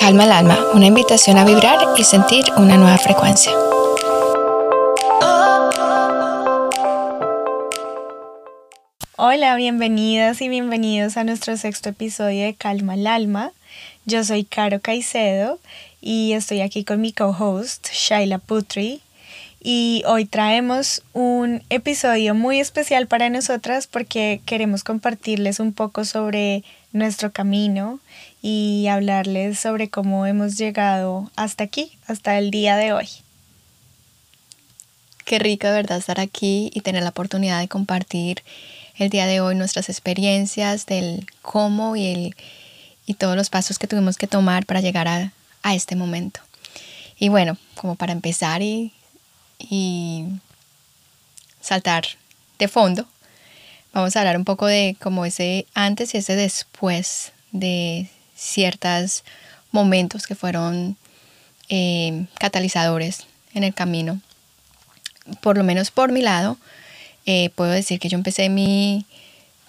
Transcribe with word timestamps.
Calma 0.00 0.24
el 0.24 0.32
alma, 0.32 0.58
una 0.72 0.86
invitación 0.86 1.36
a 1.36 1.44
vibrar 1.44 1.78
y 1.98 2.04
sentir 2.04 2.42
una 2.56 2.78
nueva 2.78 2.96
frecuencia. 2.96 3.52
Hola, 9.18 9.56
bienvenidas 9.56 10.40
y 10.40 10.48
bienvenidos 10.48 11.18
a 11.18 11.24
nuestro 11.24 11.54
sexto 11.58 11.90
episodio 11.90 12.46
de 12.46 12.54
Calma 12.54 12.94
el 12.94 13.06
alma. 13.06 13.52
Yo 14.06 14.24
soy 14.24 14.44
Caro 14.44 14.80
Caicedo 14.80 15.58
y 16.00 16.32
estoy 16.32 16.62
aquí 16.62 16.82
con 16.82 17.02
mi 17.02 17.12
co-host 17.12 17.88
Shaila 17.92 18.38
Putri. 18.38 19.02
Y 19.62 20.02
hoy 20.06 20.24
traemos 20.24 21.02
un 21.12 21.62
episodio 21.68 22.34
muy 22.34 22.58
especial 22.58 23.06
para 23.06 23.28
nosotras 23.28 23.86
porque 23.86 24.40
queremos 24.46 24.82
compartirles 24.82 25.60
un 25.60 25.74
poco 25.74 26.06
sobre 26.06 26.64
nuestro 26.92 27.30
camino 27.30 28.00
y 28.42 28.86
hablarles 28.88 29.58
sobre 29.58 29.90
cómo 29.90 30.26
hemos 30.26 30.56
llegado 30.56 31.30
hasta 31.36 31.64
aquí, 31.64 31.98
hasta 32.06 32.38
el 32.38 32.50
día 32.50 32.76
de 32.76 32.92
hoy. 32.92 33.08
Qué 35.24 35.38
rico 35.38 35.66
de 35.66 35.74
verdad 35.74 35.98
estar 35.98 36.20
aquí 36.20 36.70
y 36.74 36.80
tener 36.80 37.02
la 37.02 37.10
oportunidad 37.10 37.60
de 37.60 37.68
compartir 37.68 38.42
el 38.96 39.10
día 39.10 39.26
de 39.26 39.40
hoy 39.40 39.54
nuestras 39.54 39.88
experiencias 39.88 40.86
del 40.86 41.26
cómo 41.42 41.96
y, 41.96 42.06
el, 42.06 42.36
y 43.06 43.14
todos 43.14 43.36
los 43.36 43.50
pasos 43.50 43.78
que 43.78 43.86
tuvimos 43.86 44.16
que 44.16 44.26
tomar 44.26 44.66
para 44.66 44.80
llegar 44.80 45.06
a, 45.08 45.32
a 45.62 45.74
este 45.74 45.96
momento. 45.96 46.40
Y 47.18 47.28
bueno, 47.28 47.58
como 47.76 47.96
para 47.96 48.12
empezar 48.12 48.62
y, 48.62 48.92
y 49.58 50.24
saltar 51.60 52.04
de 52.58 52.68
fondo, 52.68 53.06
vamos 53.92 54.16
a 54.16 54.20
hablar 54.20 54.36
un 54.36 54.44
poco 54.44 54.66
de 54.66 54.96
como 55.00 55.24
ese 55.24 55.66
antes 55.74 56.14
y 56.14 56.18
ese 56.18 56.34
después 56.34 57.32
de 57.52 58.08
ciertos 58.40 59.22
momentos 59.70 60.26
que 60.26 60.34
fueron 60.34 60.96
eh, 61.68 62.26
catalizadores 62.38 63.26
en 63.54 63.64
el 63.64 63.74
camino. 63.74 64.20
Por 65.42 65.58
lo 65.58 65.62
menos 65.64 65.90
por 65.90 66.10
mi 66.10 66.22
lado, 66.22 66.56
eh, 67.26 67.50
puedo 67.50 67.70
decir 67.70 68.00
que 68.00 68.08
yo 68.08 68.16
empecé 68.16 68.48
mi 68.48 69.04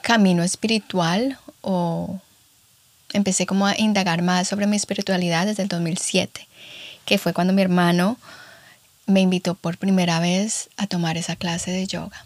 camino 0.02 0.42
espiritual 0.42 1.38
o 1.62 2.20
empecé 3.14 3.46
como 3.46 3.68
a 3.68 3.78
indagar 3.78 4.22
más 4.22 4.48
sobre 4.48 4.68
mi 4.68 4.78
espiritualidad 4.78 5.46
desde 5.46 5.64
el 5.64 5.70
2007, 5.70 6.48
que 7.06 7.18
fue 7.18 7.34
cuando 7.34 7.54
mi 7.54 7.62
hermano 7.62 8.18
me 9.06 9.20
invitó 9.20 9.54
por 9.54 9.78
primera 9.78 10.20
vez 10.22 10.70
a 10.78 10.88
tomar 10.88 11.18
esa 11.18 11.36
clase 11.36 11.72
de 11.72 11.86
yoga. 11.86 12.26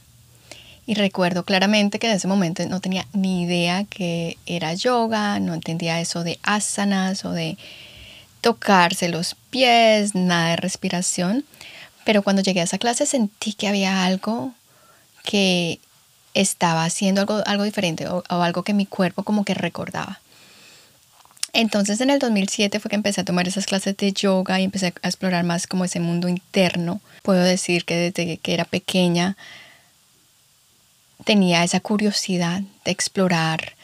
Y 0.87 0.93
recuerdo 0.93 1.43
claramente 1.43 1.97
que 1.97 2.07
en 2.07 2.13
ese 2.13 2.27
momento 2.27 2.63
no 2.67 2.79
tenía 2.79 3.07
ni 3.13 3.43
idea 3.43 3.85
que 3.85 4.37
era 4.45 4.73
yoga, 4.73 5.39
no 5.39 5.53
entendía 5.53 5.99
eso 5.99 6.23
de 6.23 6.37
asanas 6.43 7.25
o 7.25 7.31
de 7.31 7.57
tocarse 8.41 9.09
los 9.09 9.35
pies, 9.49 10.13
nada 10.13 10.49
de 10.49 10.55
respiración. 10.57 11.43
Pero 12.03 12.21
cuando 12.21 12.43
llegué 12.43 12.61
a 12.61 12.65
esa 12.65 12.77
clase 12.77 13.07
sentí 13.07 13.53
que 13.53 13.67
había 13.67 14.05
algo 14.05 14.53
que 15.23 15.79
estaba 16.35 16.85
haciendo 16.85 17.21
algo, 17.21 17.41
algo 17.47 17.63
diferente 17.63 18.07
o, 18.07 18.23
o 18.29 18.41
algo 18.43 18.61
que 18.61 18.75
mi 18.75 18.85
cuerpo 18.85 19.23
como 19.23 19.43
que 19.43 19.55
recordaba. 19.55 20.19
Entonces 21.53 21.99
en 22.01 22.11
el 22.11 22.19
2007 22.19 22.79
fue 22.79 22.89
que 22.89 22.95
empecé 22.95 23.21
a 23.21 23.25
tomar 23.25 23.47
esas 23.47 23.65
clases 23.65 23.97
de 23.97 24.11
yoga 24.11 24.59
y 24.59 24.65
empecé 24.65 24.93
a 25.01 25.07
explorar 25.07 25.43
más 25.45 25.65
como 25.65 25.85
ese 25.85 25.99
mundo 25.99 26.27
interno. 26.27 27.01
Puedo 27.23 27.41
decir 27.41 27.85
que 27.85 27.95
desde 27.95 28.37
que 28.37 28.53
era 28.53 28.65
pequeña 28.65 29.35
tenía 31.23 31.63
esa 31.63 31.79
curiosidad 31.79 32.61
de 32.83 32.91
explorar 32.91 33.75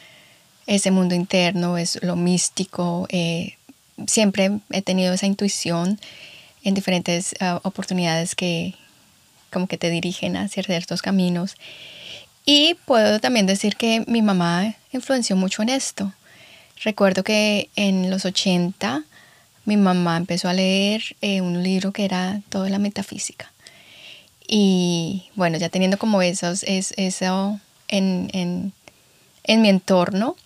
ese 0.66 0.90
mundo 0.90 1.14
interno, 1.14 1.78
es 1.78 2.02
lo 2.02 2.16
místico. 2.16 3.06
Eh, 3.10 3.56
siempre 4.06 4.60
he 4.70 4.82
tenido 4.82 5.12
esa 5.12 5.26
intuición 5.26 5.98
en 6.64 6.74
diferentes 6.74 7.34
ah, 7.40 7.60
oportunidades 7.64 8.34
que 8.34 8.74
como 9.50 9.66
que 9.66 9.78
te 9.78 9.90
dirigen 9.90 10.36
hacia 10.36 10.62
ciertos 10.62 11.02
caminos. 11.02 11.56
Y 12.44 12.74
puedo 12.86 13.20
también 13.20 13.46
decir 13.46 13.76
que 13.76 14.04
mi 14.06 14.22
mamá 14.22 14.74
influenció 14.92 15.36
mucho 15.36 15.62
en 15.62 15.68
esto. 15.68 16.12
Recuerdo 16.82 17.22
que 17.22 17.68
en 17.76 18.10
los 18.10 18.24
80 18.24 19.04
mi 19.64 19.76
mamá 19.76 20.16
empezó 20.16 20.48
a 20.48 20.52
leer 20.52 21.16
eh, 21.20 21.40
un 21.40 21.62
libro 21.62 21.92
que 21.92 22.04
era 22.04 22.40
toda 22.48 22.68
la 22.68 22.78
metafísica. 22.78 23.51
Y 24.46 25.30
bueno, 25.34 25.58
ya 25.58 25.68
teniendo 25.68 25.98
como 25.98 26.22
esos, 26.22 26.62
es, 26.64 26.94
eso 26.96 27.60
en, 27.88 28.30
en, 28.32 28.72
en 29.44 29.62
mi 29.62 29.68
entorno, 29.68 30.36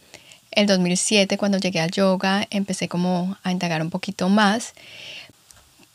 el 0.56 0.66
2007 0.66 1.36
cuando 1.38 1.58
llegué 1.58 1.80
al 1.80 1.90
yoga 1.90 2.46
empecé 2.50 2.88
como 2.88 3.36
a 3.42 3.52
indagar 3.52 3.82
un 3.82 3.90
poquito 3.90 4.28
más, 4.28 4.72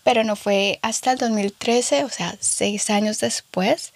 pero 0.03 0.23
no 0.23 0.35
fue 0.35 0.79
hasta 0.81 1.11
el 1.11 1.17
2013, 1.17 2.03
o 2.03 2.09
sea, 2.09 2.35
seis 2.39 2.89
años 2.89 3.19
después, 3.19 3.93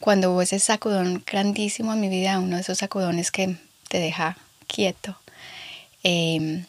cuando 0.00 0.32
hubo 0.32 0.42
ese 0.42 0.58
sacudón 0.58 1.22
grandísimo 1.26 1.92
en 1.92 2.00
mi 2.00 2.08
vida, 2.08 2.38
uno 2.38 2.56
de 2.56 2.62
esos 2.62 2.78
sacudones 2.78 3.30
que 3.30 3.56
te 3.88 3.98
deja 3.98 4.36
quieto, 4.66 5.16
em, 6.02 6.64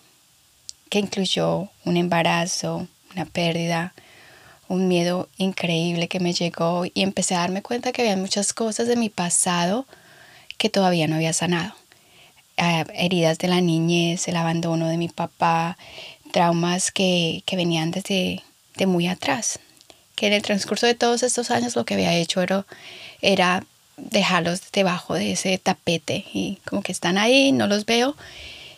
que 0.90 1.00
incluyó 1.00 1.70
un 1.86 1.98
embarazo, 1.98 2.88
una 3.14 3.26
pérdida, 3.26 3.94
un 4.68 4.88
miedo 4.88 5.30
increíble 5.38 6.08
que 6.08 6.20
me 6.20 6.34
llegó 6.34 6.86
y 6.86 7.02
empecé 7.02 7.36
a 7.36 7.40
darme 7.40 7.62
cuenta 7.62 7.92
que 7.92 8.02
había 8.02 8.18
muchas 8.18 8.54
cosas 8.54 8.88
de 8.88 8.96
mi 8.96 9.10
pasado 9.10 9.86
que 10.58 10.70
todavía 10.70 11.08
no 11.08 11.16
había 11.16 11.34
sanado. 11.34 11.74
Ah, 12.58 12.86
heridas 12.94 13.40
de 13.40 13.48
la 13.48 13.62
niñez, 13.62 14.28
el 14.28 14.36
abandono 14.36 14.88
de 14.88 14.98
mi 14.98 15.10
papá, 15.10 15.78
traumas 16.32 16.92
que, 16.92 17.44
venían 17.52 17.92
desde 17.92 18.44
de 18.76 18.86
muy 18.86 19.08
atrás. 19.08 19.60
Que 20.16 20.28
en 20.28 20.34
el 20.34 20.42
transcurso 20.42 20.86
de 20.86 20.96
todos 20.96 21.24
estos 21.24 21.52
años 21.52 21.76
lo 21.76 21.86
que 21.86 21.96
había 21.96 22.14
hecho 22.14 22.42
era, 22.42 22.66
era 23.22 23.66
dejarlos 23.98 24.62
debajo 24.72 25.16
de 25.16 25.34
ese 25.34 25.58
tapete 25.58 26.26
y 26.34 26.60
como 26.66 26.82
que 26.82 26.92
están 26.92 27.18
ahí, 27.18 27.52
no 27.52 27.68
los 27.68 27.86
veo. 27.86 28.16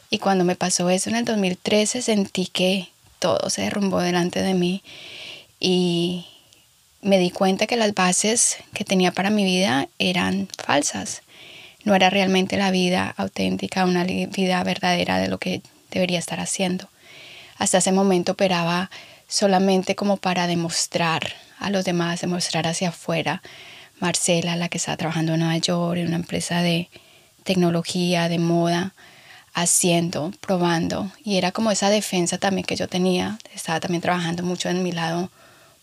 Y 0.09 0.19
cuando 0.19 0.44
me 0.46 0.56
pasó 0.56 0.90
eso 0.90 1.09
en 1.09 1.17
el 1.17 1.25
2013 1.25 2.02
sentí 2.02 2.47
que 2.47 2.90
todo 3.19 3.50
se 3.50 3.63
derrumbó 3.63 4.00
delante 4.00 4.41
de 4.41 4.53
mí 4.53 4.84
y 5.59 6.25
me 7.01 7.19
di 7.19 7.29
cuenta 7.29 7.67
que 7.67 7.75
las 7.75 7.93
bases 7.93 8.57
que 8.73 8.83
tenía 8.83 9.11
para 9.11 9.29
mi 9.29 9.43
vida 9.43 9.88
eran 9.99 10.47
falsas. 10.57 11.21
No 11.83 11.93
era 11.93 12.09
realmente 12.09 12.57
la 12.57 12.71
vida 12.71 13.13
auténtica, 13.16 13.85
una 13.85 14.03
vida 14.03 14.63
verdadera 14.63 15.19
de 15.19 15.27
lo 15.27 15.38
que 15.38 15.61
debería 15.91 16.17
estar 16.17 16.39
haciendo. 16.39 16.89
Hasta 17.57 17.77
ese 17.77 17.91
momento 17.91 18.31
operaba 18.31 18.89
solamente 19.27 19.95
como 19.95 20.17
para 20.17 20.47
demostrar 20.47 21.33
a 21.59 21.69
los 21.69 21.85
demás, 21.85 22.22
demostrar 22.22 22.66
hacia 22.67 22.89
afuera. 22.89 23.41
Marcela, 23.99 24.55
la 24.55 24.67
que 24.67 24.77
estaba 24.77 24.97
trabajando 24.97 25.33
en 25.33 25.41
Nueva 25.41 25.57
York, 25.57 25.99
en 25.99 26.07
una 26.07 26.17
empresa 26.17 26.61
de 26.61 26.89
tecnología, 27.43 28.29
de 28.29 28.39
moda, 28.39 28.93
haciendo, 29.53 30.31
probando. 30.41 31.11
Y 31.23 31.37
era 31.37 31.51
como 31.51 31.72
esa 31.72 31.89
defensa 31.89 32.37
también 32.39 32.66
que 32.66 32.75
yo 32.75 32.87
tenía. 32.87 33.37
Estaba 33.53 33.79
también 33.79 34.01
trabajando 34.01 34.43
mucho 34.43 34.69
en 34.69 34.83
mi 34.83 34.91
lado 34.91 35.29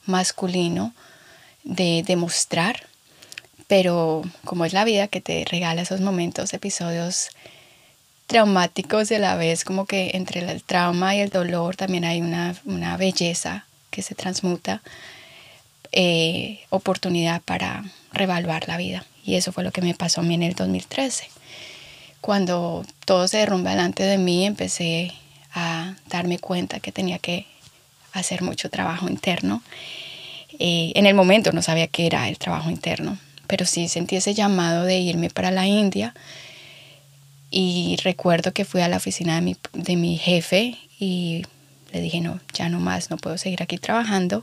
masculino 0.06 0.94
de 1.64 2.02
demostrar, 2.06 2.86
pero 3.68 4.22
como 4.44 4.64
es 4.64 4.72
la 4.72 4.84
vida 4.84 5.08
que 5.08 5.20
te 5.20 5.44
regala 5.44 5.82
esos 5.82 6.00
momentos, 6.00 6.52
episodios 6.52 7.30
traumáticos 8.26 9.10
y 9.10 9.16
a 9.16 9.18
la 9.18 9.36
vez 9.36 9.64
como 9.64 9.86
que 9.86 10.12
entre 10.14 10.40
el 10.40 10.62
trauma 10.62 11.14
y 11.14 11.20
el 11.20 11.30
dolor 11.30 11.76
también 11.76 12.04
hay 12.04 12.20
una, 12.20 12.96
belleza 12.96 13.66
que 13.90 14.02
se 14.02 14.14
transmuta, 14.14 14.82
eh, 15.92 16.60
oportunidad 16.70 17.42
para 17.42 17.84
revaluar 18.12 18.66
la 18.68 18.78
vida. 18.78 19.04
Y 19.24 19.34
eso 19.34 19.52
fue 19.52 19.64
lo 19.64 19.70
que 19.70 19.82
me 19.82 19.94
pasó 19.94 20.22
a 20.22 20.24
mí 20.24 20.34
en 20.34 20.42
el 20.42 20.54
2013. 20.54 21.28
Cuando 22.22 22.84
todo 23.04 23.28
se 23.28 23.38
derrumba 23.38 23.70
delante 23.70 24.02
de 24.02 24.16
mí, 24.16 24.46
empecé 24.46 25.12
a 25.52 25.94
darme 26.08 26.38
cuenta 26.38 26.80
que 26.80 26.92
tenía 26.92 27.18
que 27.18 27.46
hacer 28.12 28.42
mucho 28.42 28.70
trabajo 28.70 29.08
interno. 29.08 29.62
Eh, 30.58 30.92
en 30.94 31.06
el 31.06 31.14
momento 31.14 31.52
no 31.52 31.62
sabía 31.62 31.86
qué 31.88 32.06
era 32.06 32.28
el 32.28 32.38
trabajo 32.38 32.70
interno, 32.70 33.18
pero 33.46 33.66
sí 33.66 33.88
sentí 33.88 34.16
ese 34.16 34.34
llamado 34.34 34.84
de 34.84 34.98
irme 34.98 35.30
para 35.30 35.50
la 35.50 35.66
India. 35.66 36.14
Y 37.50 37.96
recuerdo 38.02 38.52
que 38.52 38.64
fui 38.64 38.80
a 38.80 38.88
la 38.88 38.96
oficina 38.96 39.34
de 39.34 39.40
mi, 39.42 39.56
de 39.72 39.96
mi 39.96 40.16
jefe 40.16 40.78
y 40.98 41.44
le 41.92 42.00
dije, 42.00 42.20
no, 42.20 42.40
ya 42.54 42.68
no 42.68 42.80
más, 42.80 43.10
no 43.10 43.16
puedo 43.16 43.36
seguir 43.38 43.62
aquí 43.62 43.78
trabajando. 43.78 44.42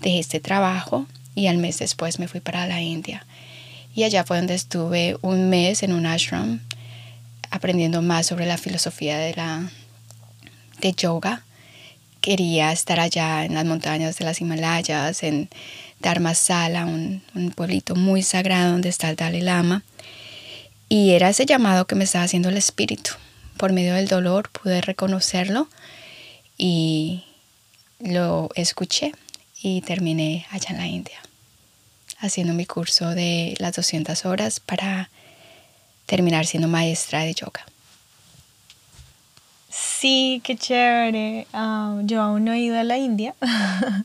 Dejé 0.00 0.18
este 0.18 0.40
trabajo 0.40 1.06
y 1.34 1.48
al 1.48 1.58
mes 1.58 1.78
después 1.78 2.18
me 2.18 2.28
fui 2.28 2.40
para 2.40 2.66
la 2.66 2.80
India. 2.80 3.26
Y 3.94 4.04
allá 4.04 4.24
fue 4.24 4.36
donde 4.36 4.54
estuve 4.54 5.16
un 5.22 5.48
mes 5.48 5.82
en 5.82 5.92
un 5.92 6.06
ashram 6.06 6.60
aprendiendo 7.50 8.02
más 8.02 8.26
sobre 8.26 8.46
la 8.46 8.58
filosofía 8.58 9.16
de 9.18 9.34
la 9.34 9.70
de 10.80 10.92
yoga 10.92 11.45
quería 12.26 12.72
estar 12.72 12.98
allá 12.98 13.44
en 13.44 13.54
las 13.54 13.64
montañas 13.64 14.18
de 14.18 14.24
las 14.24 14.40
Himalayas, 14.40 15.22
en 15.22 15.48
Dharmasala, 16.00 16.84
un, 16.84 17.22
un 17.36 17.52
pueblito 17.52 17.94
muy 17.94 18.22
sagrado 18.22 18.72
donde 18.72 18.88
está 18.88 19.08
el 19.10 19.14
Dalai 19.14 19.42
Lama. 19.42 19.84
Y 20.88 21.12
era 21.12 21.28
ese 21.28 21.46
llamado 21.46 21.86
que 21.86 21.94
me 21.94 22.02
estaba 22.02 22.24
haciendo 22.24 22.48
el 22.48 22.56
espíritu. 22.56 23.12
Por 23.56 23.72
medio 23.72 23.94
del 23.94 24.08
dolor 24.08 24.50
pude 24.50 24.80
reconocerlo 24.80 25.68
y 26.58 27.22
lo 28.00 28.50
escuché 28.56 29.12
y 29.62 29.82
terminé 29.82 30.46
allá 30.50 30.70
en 30.70 30.78
la 30.78 30.86
India 30.88 31.20
haciendo 32.18 32.54
mi 32.54 32.66
curso 32.66 33.10
de 33.10 33.54
las 33.58 33.76
200 33.76 34.24
horas 34.24 34.58
para 34.58 35.10
terminar 36.06 36.44
siendo 36.44 36.66
maestra 36.66 37.20
de 37.20 37.34
yoga. 37.34 37.64
Sí, 39.78 40.40
qué 40.42 40.56
chévere. 40.56 41.46
Ah, 41.52 42.00
yo 42.04 42.22
aún 42.22 42.44
no 42.46 42.52
he 42.52 42.60
ido 42.60 42.78
a 42.78 42.84
la 42.84 42.96
India, 42.96 43.34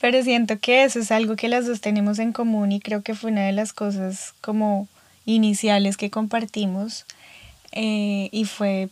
pero 0.00 0.22
siento 0.22 0.58
que 0.58 0.84
eso 0.84 0.98
es 1.00 1.10
algo 1.10 1.34
que 1.34 1.48
las 1.48 1.66
dos 1.66 1.80
tenemos 1.80 2.18
en 2.18 2.32
común 2.32 2.72
y 2.72 2.80
creo 2.80 3.02
que 3.02 3.14
fue 3.14 3.30
una 3.30 3.46
de 3.46 3.52
las 3.52 3.72
cosas 3.72 4.34
como 4.42 4.86
iniciales 5.24 5.96
que 5.96 6.10
compartimos 6.10 7.06
eh, 7.72 8.28
y 8.32 8.44
fue 8.44 8.90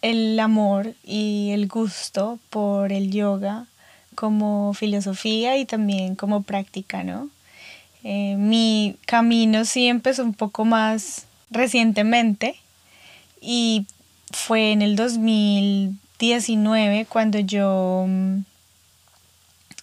el 0.00 0.38
amor 0.38 0.94
y 1.04 1.50
el 1.52 1.66
gusto 1.66 2.38
por 2.48 2.92
el 2.92 3.10
yoga 3.10 3.66
como 4.14 4.74
filosofía 4.74 5.56
y 5.58 5.64
también 5.64 6.14
como 6.14 6.42
práctica, 6.42 7.02
¿no? 7.02 7.28
Eh, 8.04 8.36
mi 8.38 8.96
camino 9.06 9.64
sí 9.64 9.88
empezó 9.88 10.22
un 10.22 10.34
poco 10.34 10.64
más 10.64 11.26
recientemente 11.50 12.54
y 13.40 13.86
fue 14.30 14.72
en 14.72 14.82
el 14.82 14.96
2019 14.96 17.06
cuando 17.08 17.38
yo 17.38 18.06
mm, 18.08 18.40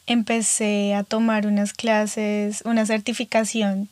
empecé 0.07 0.95
a 0.95 1.03
tomar 1.03 1.47
unas 1.47 1.73
clases, 1.73 2.61
una 2.65 2.85
certificación 2.85 3.89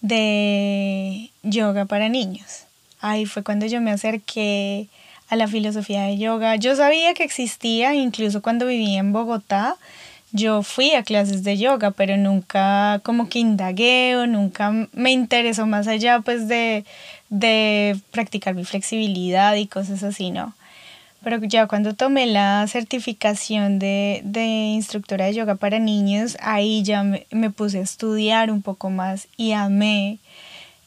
de 0.00 1.30
yoga 1.42 1.84
para 1.84 2.08
niños. 2.08 2.64
Ahí 3.00 3.26
fue 3.26 3.42
cuando 3.42 3.66
yo 3.66 3.80
me 3.80 3.90
acerqué 3.90 4.88
a 5.28 5.36
la 5.36 5.48
filosofía 5.48 6.04
de 6.04 6.18
yoga. 6.18 6.56
Yo 6.56 6.74
sabía 6.74 7.14
que 7.14 7.24
existía, 7.24 7.94
incluso 7.94 8.42
cuando 8.42 8.66
vivía 8.66 8.98
en 8.98 9.12
Bogotá, 9.12 9.76
yo 10.32 10.62
fui 10.62 10.92
a 10.92 11.02
clases 11.02 11.42
de 11.42 11.58
yoga, 11.58 11.90
pero 11.90 12.16
nunca 12.16 13.00
como 13.02 13.28
que 13.28 13.40
indagué 13.40 14.16
o 14.16 14.26
nunca 14.26 14.70
me 14.92 15.10
interesó 15.10 15.66
más 15.66 15.88
allá 15.88 16.20
pues 16.20 16.46
de, 16.46 16.84
de 17.30 17.98
practicar 18.10 18.54
mi 18.54 18.64
flexibilidad 18.64 19.54
y 19.54 19.66
cosas 19.66 20.02
así, 20.02 20.30
¿no? 20.30 20.54
Pero 21.22 21.38
ya 21.42 21.66
cuando 21.66 21.94
tomé 21.94 22.26
la 22.26 22.66
certificación 22.66 23.78
de, 23.78 24.22
de 24.24 24.44
instructora 24.44 25.26
de 25.26 25.34
yoga 25.34 25.54
para 25.54 25.78
niños, 25.78 26.36
ahí 26.40 26.82
ya 26.82 27.02
me, 27.02 27.26
me 27.30 27.50
puse 27.50 27.78
a 27.78 27.82
estudiar 27.82 28.50
un 28.50 28.62
poco 28.62 28.90
más 28.90 29.28
y 29.36 29.52
amé 29.52 30.18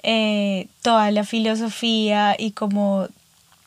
eh, 0.02 0.68
toda 0.82 1.12
la 1.12 1.24
filosofía 1.24 2.36
y 2.38 2.52
como 2.52 3.08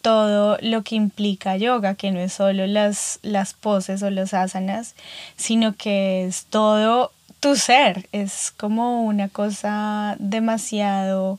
todo 0.02 0.58
lo 0.60 0.82
que 0.82 0.94
implica 0.96 1.56
yoga, 1.56 1.94
que 1.94 2.12
no 2.12 2.20
es 2.20 2.32
solo 2.34 2.66
las, 2.66 3.18
las 3.22 3.54
poses 3.54 4.02
o 4.02 4.10
los 4.10 4.34
asanas, 4.34 4.94
sino 5.36 5.74
que 5.74 6.26
es 6.26 6.44
todo 6.44 7.10
tu 7.40 7.56
ser, 7.56 8.08
es 8.12 8.52
como 8.56 9.04
una 9.04 9.28
cosa 9.28 10.16
demasiado 10.18 11.38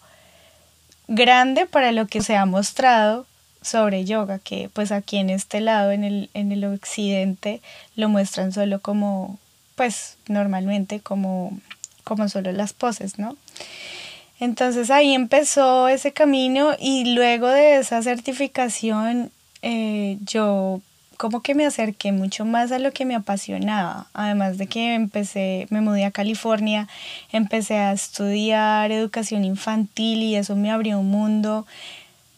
grande 1.07 1.65
para 1.65 1.92
lo 1.92 2.07
que 2.07 2.21
se 2.21 2.36
ha 2.36 2.45
mostrado 2.45 3.25
sobre 3.62 4.06
yoga, 4.06 4.39
que 4.39 4.69
pues 4.74 4.92
aquí 4.92 5.18
en 5.18 5.30
este 5.30 5.62
lado, 5.62 5.92
en 5.92 6.04
el, 6.04 6.30
en 6.33 6.51
el 6.51 6.63
occidente, 6.65 7.62
lo 7.95 8.09
muestran 8.09 8.54
solo 8.54 8.80
como, 8.80 9.39
pues 9.75 10.18
normalmente 10.27 11.00
como, 11.00 11.57
como 12.04 12.30
solo 12.30 12.51
las 12.51 12.74
poses, 12.74 13.19
¿no? 13.19 13.36
Entonces 14.39 14.92
ahí 14.92 15.13
empezó 15.13 15.88
ese 15.88 16.13
camino 16.13 16.75
y 16.80 17.15
luego 17.15 17.48
de 17.48 17.77
esa 17.77 18.01
certificación 18.03 19.31
eh, 19.63 20.18
yo 20.21 20.81
como 21.17 21.41
que 21.41 21.55
me 21.55 21.65
acerqué 21.65 22.11
mucho 22.11 22.45
más 22.45 22.71
a 22.71 22.79
lo 22.79 22.91
que 22.91 23.05
me 23.05 23.15
apasionaba, 23.15 24.07
además 24.13 24.57
de 24.57 24.67
que 24.67 24.93
empecé, 24.93 25.67
me 25.69 25.81
mudé 25.81 26.05
a 26.05 26.11
California, 26.11 26.87
empecé 27.31 27.77
a 27.77 27.91
estudiar 27.91 28.91
educación 28.91 29.43
infantil 29.43 30.21
y 30.21 30.35
eso 30.35 30.55
me 30.55 30.71
abrió 30.71 30.99
un 30.99 31.09
mundo 31.09 31.65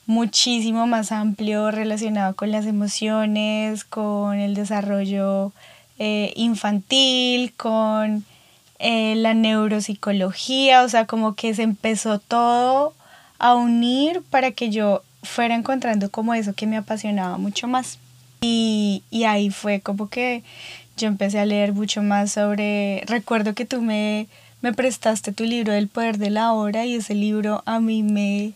muchísimo 0.05 0.87
más 0.87 1.11
amplio 1.11 1.69
relacionado 1.69 2.35
con 2.35 2.51
las 2.51 2.65
emociones, 2.65 3.83
con 3.83 4.39
el 4.39 4.55
desarrollo 4.55 5.51
eh, 5.99 6.33
infantil, 6.35 7.53
con 7.55 8.25
eh, 8.79 9.15
la 9.15 9.33
neuropsicología, 9.33 10.83
o 10.83 10.89
sea, 10.89 11.05
como 11.05 11.35
que 11.35 11.53
se 11.53 11.63
empezó 11.63 12.17
todo 12.17 12.93
a 13.37 13.55
unir 13.55 14.23
para 14.29 14.51
que 14.51 14.69
yo 14.69 15.03
fuera 15.21 15.53
encontrando 15.53 16.09
como 16.09 16.33
eso 16.33 16.53
que 16.53 16.65
me 16.65 16.77
apasionaba 16.77 17.37
mucho 17.37 17.67
más. 17.67 17.99
Y, 18.41 19.03
y 19.09 19.25
ahí 19.25 19.49
fue 19.49 19.81
como 19.81 20.09
que 20.09 20.43
yo 20.97 21.07
empecé 21.07 21.39
a 21.39 21.45
leer 21.45 21.73
mucho 21.73 22.01
más 22.03 22.31
sobre, 22.31 23.03
recuerdo 23.07 23.53
que 23.53 23.65
tú 23.65 23.81
me, 23.81 24.27
me 24.61 24.73
prestaste 24.73 25.31
tu 25.31 25.45
libro 25.45 25.73
del 25.73 25.87
poder 25.87 26.17
de 26.17 26.29
la 26.29 26.53
hora 26.53 26.85
y 26.85 26.95
ese 26.95 27.15
libro 27.15 27.63
a 27.65 27.79
mí 27.79 28.03
me... 28.03 28.53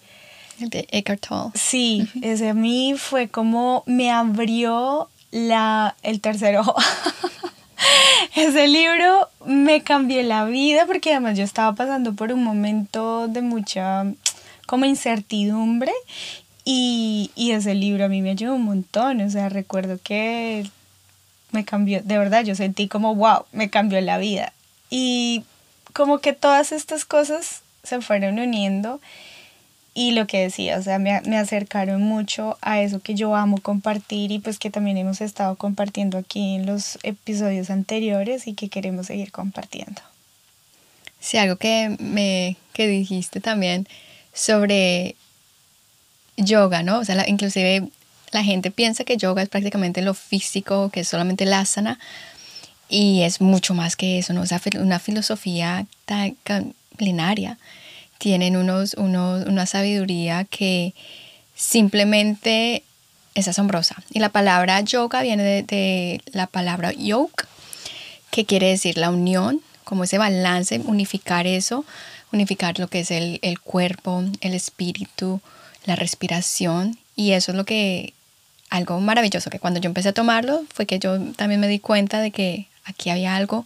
De 0.59 0.87
Eckhart 0.91 1.25
Tolle. 1.27 1.51
Sí, 1.55 2.07
ese 2.21 2.49
a 2.49 2.53
mí 2.53 2.93
fue 2.97 3.27
como 3.27 3.83
me 3.85 4.11
abrió 4.11 5.09
la, 5.31 5.95
el 6.03 6.21
tercer 6.21 6.57
ojo. 6.57 6.75
Ese 8.35 8.67
libro 8.67 9.27
me 9.45 9.81
cambió 9.81 10.21
la 10.23 10.45
vida 10.45 10.85
porque 10.85 11.11
además 11.11 11.37
yo 11.37 11.43
estaba 11.43 11.75
pasando 11.75 12.13
por 12.13 12.31
un 12.31 12.43
momento 12.43 13.27
de 13.27 13.41
mucha 13.41 14.05
como 14.65 14.85
incertidumbre 14.85 15.91
y, 16.65 17.31
y 17.35 17.51
ese 17.51 17.75
libro 17.75 18.05
a 18.05 18.09
mí 18.09 18.21
me 18.21 18.31
ayudó 18.31 18.55
un 18.55 18.63
montón. 18.63 19.21
O 19.21 19.29
sea, 19.29 19.49
recuerdo 19.49 19.99
que 20.01 20.69
me 21.51 21.65
cambió, 21.65 22.01
de 22.01 22.17
verdad, 22.17 22.43
yo 22.43 22.55
sentí 22.55 22.87
como, 22.87 23.15
wow, 23.15 23.45
me 23.51 23.69
cambió 23.69 23.99
la 24.01 24.17
vida. 24.17 24.53
Y 24.89 25.43
como 25.93 26.19
que 26.19 26.33
todas 26.33 26.71
estas 26.71 27.05
cosas 27.05 27.61
se 27.83 28.01
fueron 28.01 28.39
uniendo 28.39 28.99
y 29.95 30.11
lo 30.11 30.25
que 30.25 30.39
decía, 30.39 30.79
o 30.79 30.81
sea, 30.81 30.97
me, 30.97 31.21
me, 31.21 31.37
acercaron 31.37 32.01
mucho 32.01 32.57
a 32.61 32.81
eso 32.81 32.99
que 32.99 33.13
yo 33.13 33.35
amo 33.35 33.59
compartir 33.59 34.31
y 34.31 34.39
pues 34.39 34.57
que 34.57 34.71
también 34.71 34.97
hemos 34.97 35.21
estado 35.21 35.55
compartiendo 35.55 36.17
aquí 36.17 36.55
en 36.55 36.65
los 36.65 36.97
episodios 37.03 37.69
anteriores 37.69 38.47
y 38.47 38.55
que 38.55 38.69
queremos 38.69 39.07
seguir 39.07 39.31
compartiendo. 39.31 40.01
Sí, 41.19 41.37
algo 41.37 41.57
que 41.57 41.95
me 41.99 42.57
que 42.73 42.87
dijiste 42.87 43.39
también 43.39 43.87
sobre 44.33 45.15
yoga, 46.37 46.83
¿no? 46.83 46.99
O 46.99 47.05
sea, 47.05 47.27
inclusive 47.27 47.89
la 48.31 48.43
gente 48.43 48.71
piensa 48.71 49.03
que 49.03 49.17
yoga 49.17 49.41
es 49.41 49.49
prácticamente 49.49 50.01
lo 50.01 50.13
físico, 50.13 50.89
que 50.89 51.01
es 51.01 51.07
solamente 51.07 51.45
la 51.45 51.59
asana 51.59 51.99
y 52.89 53.21
es 53.21 53.41
mucho 53.41 53.73
más 53.73 53.95
que 53.95 54.19
eso, 54.19 54.33
¿no? 54.33 54.41
O 54.41 54.45
sea, 54.45 54.61
una 54.79 54.99
filosofía 54.99 55.85
tan 56.05 56.35
plenaria 56.97 57.57
tienen 58.17 58.55
unos, 58.55 58.93
unos, 58.93 59.45
una 59.47 59.65
sabiduría 59.65 60.45
que 60.45 60.93
simplemente 61.55 62.83
es 63.35 63.47
asombrosa. 63.47 63.95
Y 64.11 64.19
la 64.19 64.29
palabra 64.29 64.79
yoga 64.81 65.21
viene 65.21 65.63
de, 65.63 66.21
la 66.31 66.47
palabra 66.47 66.91
yoke, 66.93 67.47
que 68.31 68.45
quiere 68.45 68.69
decir 68.69 68.97
la 68.97 69.09
unión, 69.09 69.61
como 69.83 70.05
ese 70.05 70.17
balance, 70.17 70.79
unificar 70.85 71.47
eso, 71.47 71.85
unificar 72.31 72.79
lo 72.79 72.87
que 72.87 73.01
es 73.01 73.11
el, 73.11 73.39
el 73.41 73.59
cuerpo, 73.59 74.23
el 74.41 74.53
espíritu, 74.53 75.41
la 75.85 75.95
respiración. 75.95 76.97
Y 77.15 77.31
eso 77.31 77.51
es 77.51 77.57
lo 77.57 77.65
que, 77.65 78.13
algo 78.69 78.99
maravilloso, 78.99 79.49
que 79.49 79.59
cuando 79.59 79.79
yo 79.79 79.87
empecé 79.87 80.09
a 80.09 80.13
tomarlo 80.13 80.63
fue 80.73 80.85
que 80.85 80.99
yo 80.99 81.19
también 81.33 81.61
me 81.61 81.67
di 81.67 81.79
cuenta 81.79 82.19
de 82.19 82.31
que 82.31 82.67
aquí 82.85 83.09
había 83.09 83.35
algo 83.35 83.65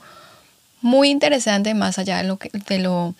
muy 0.81 1.09
interesante 1.09 1.73
más 1.73 1.97
allá 1.97 2.17
de 2.17 2.23
lo, 2.25 2.39
de 2.67 2.79
lo 2.79 3.15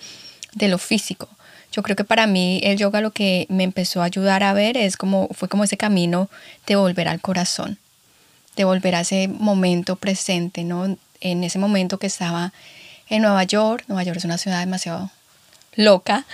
de 0.57 0.67
lo 0.67 0.77
físico. 0.77 1.29
Yo 1.71 1.83
creo 1.83 1.95
que 1.95 2.03
para 2.03 2.27
mí 2.27 2.59
el 2.63 2.77
yoga 2.77 3.01
lo 3.01 3.11
que 3.11 3.45
me 3.49 3.63
empezó 3.63 4.01
a 4.01 4.05
ayudar 4.05 4.43
a 4.43 4.53
ver 4.53 4.77
es 4.77 4.97
como 4.97 5.27
fue 5.29 5.47
como 5.47 5.63
ese 5.63 5.77
camino 5.77 6.29
de 6.65 6.75
volver 6.75 7.07
al 7.07 7.21
corazón, 7.21 7.77
de 8.55 8.63
volver 8.63 8.95
a 8.95 9.01
ese 9.01 9.27
momento 9.27 9.95
presente, 9.95 10.63
¿no? 10.63 10.97
En 11.21 11.43
ese 11.43 11.59
momento 11.59 11.99
que 11.99 12.07
estaba 12.07 12.53
en 13.09 13.21
Nueva 13.21 13.43
York. 13.43 13.83
Nueva 13.87 14.03
York 14.03 14.17
es 14.17 14.25
una 14.25 14.37
ciudad 14.37 14.59
demasiado 14.59 15.11
loca, 15.75 16.25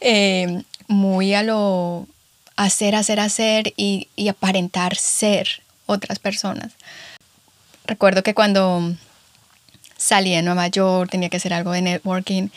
eh, 0.00 0.62
muy 0.90 1.32
a 1.34 1.42
lo 1.42 2.06
hacer, 2.56 2.94
hacer, 2.94 3.20
hacer 3.20 3.72
y, 3.76 4.08
y 4.16 4.28
aparentar 4.28 4.96
ser 4.96 5.62
otras 5.86 6.18
personas. 6.18 6.72
Recuerdo 7.86 8.22
que 8.22 8.34
cuando 8.34 8.94
salí 9.96 10.34
de 10.34 10.42
Nueva 10.42 10.68
York 10.68 11.10
tenía 11.10 11.28
que 11.28 11.38
hacer 11.38 11.54
algo 11.54 11.72
de 11.72 11.82
networking 11.82 12.48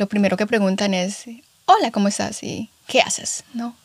lo 0.00 0.08
primero 0.08 0.38
que 0.38 0.46
preguntan 0.46 0.94
es, 0.94 1.26
hola, 1.66 1.90
¿cómo 1.90 2.08
estás? 2.08 2.42
¿Y 2.42 2.70
qué 2.86 3.02
haces? 3.02 3.44
¿No? 3.52 3.76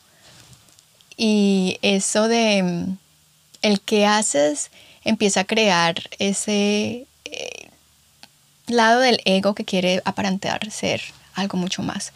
Y 1.18 1.78
eso 1.82 2.26
de 2.26 2.86
el 3.60 3.80
qué 3.82 4.06
haces 4.06 4.70
empieza 5.04 5.40
a 5.40 5.44
crear 5.44 5.94
ese 6.18 7.06
eh, 7.26 7.68
lado 8.66 9.00
del 9.00 9.20
ego 9.26 9.54
que 9.54 9.66
quiere 9.66 10.00
aparentar 10.06 10.70
ser 10.70 11.02
algo 11.34 11.58
mucho 11.58 11.82
más. 11.82 12.14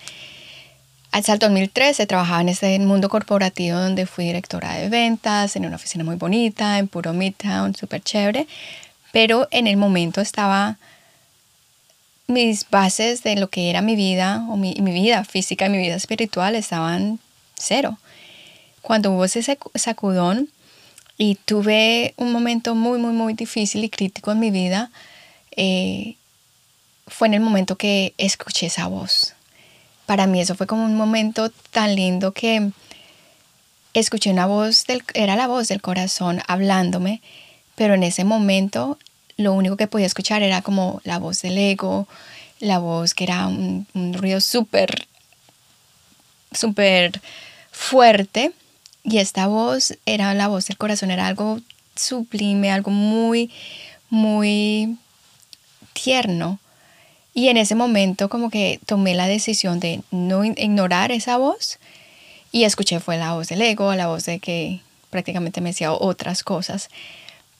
Hasta 1.12 1.33
el 1.33 1.38
2013 1.38 2.07
trabajaba 2.07 2.40
en 2.40 2.50
ese 2.50 2.79
mundo 2.79 3.09
corporativo 3.09 3.79
donde 3.79 4.07
fui 4.07 4.26
directora 4.26 4.75
de 4.75 4.88
ventas, 4.88 5.57
en 5.57 5.67
una 5.67 5.76
oficina 5.76 6.05
muy 6.05 6.17
bonita, 6.17 6.79
en 6.79 6.87
puro 6.87 7.12
Midtown, 7.12 7.75
súper 7.75 8.02
chévere, 8.02 8.47
pero 9.12 9.49
en 9.50 9.67
el 9.67 9.76
momento 9.76 10.21
estaba 10.21 10.79
mis 12.29 12.69
bases 12.71 13.25
de 13.25 13.35
lo 13.35 13.50
que 13.50 13.71
era 13.71 13.83
mi 13.83 13.97
vida, 13.97 14.47
o 14.49 14.57
mi, 14.57 14.75
mi 14.81 14.93
vida 14.93 15.25
física 15.25 15.67
y 15.67 15.71
mi 15.71 15.79
vida 15.79 15.97
espiritual 15.97 16.55
estaban 16.55 17.19
cero. 17.57 17.99
Cuando 18.83 19.11
hubo 19.11 19.25
ese 19.25 19.43
sacudón 19.75 20.49
y 21.19 21.35
tuve 21.35 22.14
un 22.17 22.31
momento 22.33 22.75
muy, 22.76 22.99
muy, 22.99 23.12
muy 23.12 23.35
difícil 23.35 23.83
y 23.83 23.90
crítico 23.90 24.31
en 24.31 24.38
mi 24.38 24.50
vida, 24.50 24.90
eh, 25.57 26.14
fue 27.09 27.26
en 27.26 27.35
el 27.35 27.40
momento 27.40 27.76
que 27.76 28.14
escuché 28.17 28.67
esa 28.67 28.87
voz. 28.87 29.35
Para 30.11 30.26
mí 30.26 30.40
eso 30.40 30.57
fue 30.57 30.67
como 30.67 30.85
un 30.85 30.97
momento 30.97 31.52
tan 31.71 31.95
lindo 31.95 32.33
que 32.33 32.73
escuché 33.95 34.33
una 34.33 34.45
voz, 34.45 34.85
del, 34.87 35.05
era 35.14 35.37
la 35.37 35.47
voz 35.47 35.69
del 35.69 35.81
corazón 35.81 36.43
hablándome, 36.49 37.23
pero 37.76 37.95
en 37.95 38.02
ese 38.02 38.25
momento 38.25 38.99
lo 39.37 39.52
único 39.52 39.76
que 39.76 39.87
podía 39.87 40.07
escuchar 40.07 40.43
era 40.43 40.62
como 40.62 41.00
la 41.05 41.21
voz 41.21 41.43
del 41.43 41.57
ego, 41.57 42.09
la 42.59 42.81
voz 42.81 43.14
que 43.14 43.23
era 43.23 43.47
un, 43.47 43.87
un 43.95 44.12
ruido 44.14 44.40
súper, 44.40 45.07
súper 46.50 47.21
fuerte. 47.71 48.50
Y 49.05 49.19
esta 49.19 49.47
voz 49.47 49.97
era 50.07 50.35
la 50.35 50.49
voz 50.49 50.67
del 50.67 50.76
corazón, 50.76 51.12
era 51.12 51.29
algo 51.29 51.61
sublime, 51.95 52.73
algo 52.73 52.90
muy, 52.90 53.52
muy 54.09 54.99
tierno. 55.93 56.59
Y 57.32 57.49
en 57.49 57.56
ese 57.56 57.75
momento 57.75 58.28
como 58.28 58.50
que 58.50 58.80
tomé 58.87 59.14
la 59.14 59.28
decisión 59.28 59.80
de 59.80 60.02
no 60.10 60.44
ignorar 60.44 61.12
esa 61.12 61.37
voz 61.37 61.78
y 62.52 62.64
escuché 62.64 62.99
fue 63.00 63.16
la 63.16 63.34
voz 63.34 63.49
del 63.49 63.62
ego, 63.62 63.94
la 63.94 64.08
voz 64.08 64.25
de 64.25 64.40
que 64.40 64.80
prácticamente 65.10 65.60
me 65.60 65.70
decía 65.70 65.92
otras 65.92 66.42
cosas. 66.42 66.88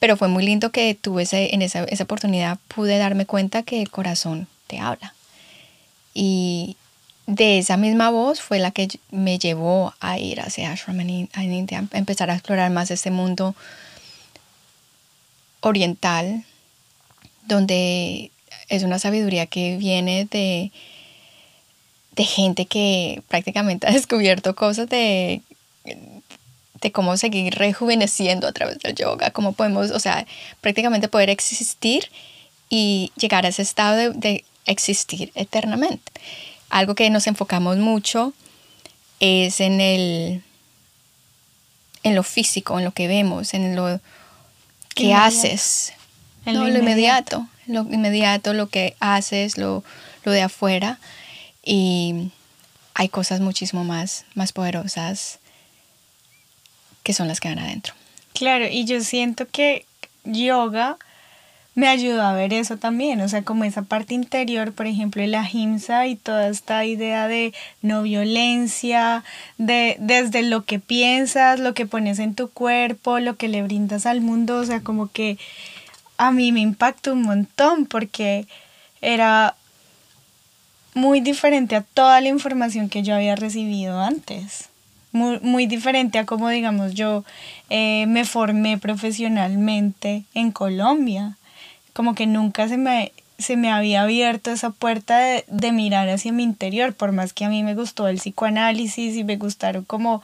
Pero 0.01 0.17
fue 0.17 0.29
muy 0.29 0.45
lindo 0.45 0.71
que 0.71 0.95
tuve 0.95 1.27
en 1.31 1.63
esa, 1.63 1.85
esa 1.85 2.05
oportunidad, 2.05 2.59
pude 2.69 2.99
darme 2.99 3.27
cuenta 3.27 3.63
que 3.63 3.83
el 3.83 3.91
corazón 3.91 4.49
te 4.67 4.79
habla. 4.81 5.15
Y 6.15 6.77
de 7.27 7.59
esa 7.59 7.77
misma 7.77 8.11
voz 8.11 8.41
fue 8.41 8.59
la 8.59 8.73
que 8.73 8.89
me 9.11 9.39
llevó 9.39 9.95
a 10.01 10.19
ir 10.19 10.41
hacia 10.41 10.73
Ashram 10.73 10.99
en, 11.01 11.29
India, 11.53 11.85
a 11.93 11.99
empezar 11.99 12.29
a 12.31 12.35
explorar 12.35 12.71
más 12.73 12.91
este 12.91 13.13
mundo 13.13 13.55
oriental, 15.61 16.45
donde 17.47 18.33
es 18.71 18.83
una 18.83 18.99
sabiduría 18.99 19.47
que 19.47 19.77
viene 19.77 20.27
de, 20.31 20.73
de 22.13 22.25
gente 22.25 22.65
que 22.65 23.23
prácticamente 23.29 23.87
ha 23.89 23.93
descubierto 23.93 24.55
cosas 24.57 24.89
de, 24.89 25.43
de 26.81 26.93
cómo 26.93 27.17
seguir 27.19 27.55
rejuveneciendo 27.55 28.47
a 28.47 28.53
través 28.53 28.79
del 28.79 28.95
yoga, 28.95 29.31
cómo 29.31 29.53
podemos, 29.53 29.91
o 29.91 30.01
sea, 30.01 30.27
prácticamente 30.63 31.09
poder 31.09 31.29
existir 31.29 32.11
y 32.71 33.13
llegar 33.17 33.45
a 33.45 33.49
ese 33.49 33.63
estado 33.63 33.97
de, 33.97 34.11
de 34.11 34.45
existir 34.65 35.33
eternamente. 35.35 36.13
Algo 36.71 36.95
que 36.95 37.11
nos 37.11 37.27
enfocamos 37.27 37.77
mucho 37.77 38.33
es 39.19 39.61
en 39.61 39.81
el 39.81 40.43
en 42.03 42.15
lo 42.15 42.23
físico, 42.23 42.79
en 42.79 42.85
lo 42.85 42.93
que 42.93 43.09
vemos, 43.09 43.53
en 43.53 43.77
lo 43.77 44.01
que 44.95 45.13
haces, 45.13 45.93
en 46.47 46.59
lo, 46.59 46.69
inmediato 46.69 47.47
lo 47.71 47.83
inmediato, 47.83 48.53
lo 48.53 48.69
que 48.69 48.97
haces, 49.01 49.57
lo, 49.57 49.85
lo 50.25 50.33
de 50.33 50.43
afuera. 50.43 50.99
Y 51.65 52.31
hay 52.95 53.09
cosas 53.09 53.41
muchísimo 53.41 53.85
más, 53.85 54.25
más 54.35 54.53
poderosas 54.53 55.39
que 57.03 57.13
son 57.13 57.29
las 57.29 57.41
que 57.41 57.49
van 57.49 57.59
adentro. 57.59 57.95
Claro, 58.35 58.67
y 58.71 58.85
yo 58.85 59.01
siento 59.01 59.47
que 59.51 59.87
yoga 60.25 60.99
me 61.75 61.89
ayudó 61.89 62.23
a 62.23 62.35
ver 62.35 62.53
eso 62.53 62.77
también, 62.77 63.21
o 63.21 63.29
sea, 63.29 63.43
como 63.43 63.65
esa 63.65 63.83
parte 63.83 64.13
interior, 64.13 64.73
por 64.73 64.87
ejemplo, 64.87 65.25
la 65.27 65.49
himsa 65.51 66.07
y 66.09 66.17
toda 66.17 66.49
esta 66.49 66.85
idea 66.85 67.29
de 67.29 67.55
no 67.81 68.03
violencia, 68.03 69.25
de 69.57 69.97
desde 70.01 70.43
lo 70.43 70.65
que 70.65 70.79
piensas, 70.79 71.61
lo 71.61 71.73
que 71.73 71.87
pones 71.87 72.19
en 72.19 72.35
tu 72.35 72.51
cuerpo, 72.51 73.21
lo 73.21 73.37
que 73.37 73.49
le 73.49 73.63
brindas 73.63 74.05
al 74.05 74.21
mundo, 74.21 74.59
o 74.59 74.65
sea, 74.65 74.81
como 74.81 75.11
que 75.11 75.39
a 76.21 76.33
mí 76.33 76.53
me 76.53 76.61
impactó 76.61 77.15
un 77.15 77.23
montón 77.23 77.87
porque 77.87 78.47
era 79.01 79.57
muy 80.93 81.23
diferente 81.23 81.77
a 81.77 81.81
toda 81.81 82.21
la 82.21 82.29
información 82.29 82.91
que 82.91 83.03
yo 83.03 83.15
había 83.15 83.37
recibido 83.37 83.99
antes. 84.03 84.69
Muy, 85.13 85.41
muy 85.41 85.65
diferente 85.67 86.19
a 86.19 86.27
como, 86.27 86.51
digamos, 86.51 86.93
yo 86.93 87.25
eh, 87.71 88.05
me 88.07 88.27
formé 88.27 88.77
profesionalmente 88.77 90.25
en 90.35 90.53
Colombia. 90.53 91.39
Como 91.95 92.15
que 92.15 92.27
nunca 92.27 92.69
se 92.69 92.77
me, 92.77 93.13
se 93.39 93.57
me 93.57 93.73
había 93.73 94.03
abierto 94.03 94.51
esa 94.51 94.69
puerta 94.69 95.19
de, 95.21 95.47
de 95.49 95.73
mirar 95.73 96.11
hacia 96.11 96.33
mi 96.33 96.43
interior, 96.43 96.93
por 96.93 97.13
más 97.13 97.33
que 97.33 97.47
a 97.47 97.49
mí 97.49 97.63
me 97.63 97.75
gustó 97.75 98.09
el 98.09 98.19
psicoanálisis 98.19 99.17
y 99.17 99.25
me 99.25 99.39
gustaron 99.39 99.85
como 99.85 100.23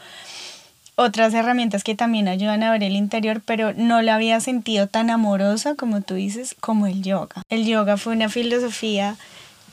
otras 0.97 1.35
herramientas 1.35 1.85
que 1.85 1.95
también 1.95 2.27
ayudan 2.27 2.63
a 2.63 2.73
ver 2.73 2.83
el 2.83 2.97
interior, 2.97 3.43
pero 3.45 3.75
no 3.75 4.03
la 4.03 4.15
había 4.15 4.41
sentido 4.41 4.89
tan 4.89 5.11
amorosa 5.11 5.75
como 5.75 6.01
tú 6.01 6.15
dices, 6.15 6.57
como 6.59 6.87
el 6.87 7.03
yoga. 7.03 7.43
El 7.51 7.67
yoga 7.67 7.99
fue 7.99 8.15
una 8.15 8.31
filosofía 8.31 9.17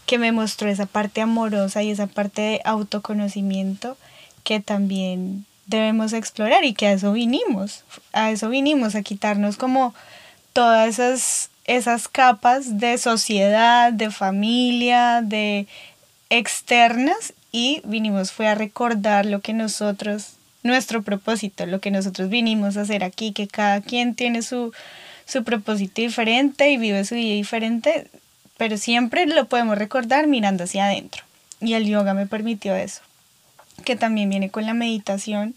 que 0.06 0.18
me 0.18 0.34
mostró 0.34 0.70
esa 0.70 0.86
parte 0.86 1.22
amorosa 1.22 1.82
y 1.82 1.92
esa 1.92 2.08
parte 2.08 2.42
de 2.42 2.62
autoconocimiento 2.66 3.98
que 4.44 4.60
también 4.60 5.46
debemos 5.66 6.12
explorar 6.12 6.66
y 6.66 6.74
que 6.74 6.88
a 6.88 6.94
eso 6.94 7.14
vinimos, 7.14 7.86
a 8.12 8.30
eso 8.30 8.50
vinimos, 8.50 8.96
a 8.96 9.02
quitarnos 9.02 9.56
como 9.56 9.96
todas 10.52 10.90
esas, 10.90 11.50
esas 11.64 12.10
capas 12.10 12.80
de 12.80 12.98
sociedad, 12.98 13.94
de 13.94 14.12
familia, 14.12 15.22
de 15.24 15.68
externas 16.30 17.34
y 17.54 17.82
vinimos 17.86 18.34
fue 18.34 18.48
a 18.48 18.56
recordar 18.56 19.26
lo 19.26 19.40
que 19.40 19.54
nosotros 19.54 20.34
nuestro 20.64 21.04
propósito, 21.04 21.66
lo 21.66 21.80
que 21.80 21.92
nosotros 21.92 22.30
vinimos 22.30 22.78
a 22.78 22.82
hacer 22.82 23.04
aquí, 23.04 23.34
que 23.34 23.48
cada 23.48 23.82
quien 23.82 24.16
tiene 24.16 24.42
su, 24.42 24.74
su 25.26 25.44
propósito 25.44 26.02
diferente 26.02 26.72
y 26.72 26.78
vive 26.78 27.06
su 27.06 27.16
vida 27.16 27.36
diferente, 27.36 28.08
pero 28.58 28.78
siempre 28.78 29.26
lo 29.26 29.46
podemos 29.46 29.78
recordar 29.78 30.28
mirando 30.28 30.64
hacia 30.64 30.86
adentro. 30.86 31.24
Y 31.62 31.74
el 31.74 31.86
yoga 31.86 32.14
me 32.14 32.28
permitió 32.28 32.76
eso, 32.76 33.02
que 33.86 33.96
también 33.96 34.30
viene 34.30 34.50
con 34.50 34.66
la 34.66 34.74
meditación, 34.74 35.56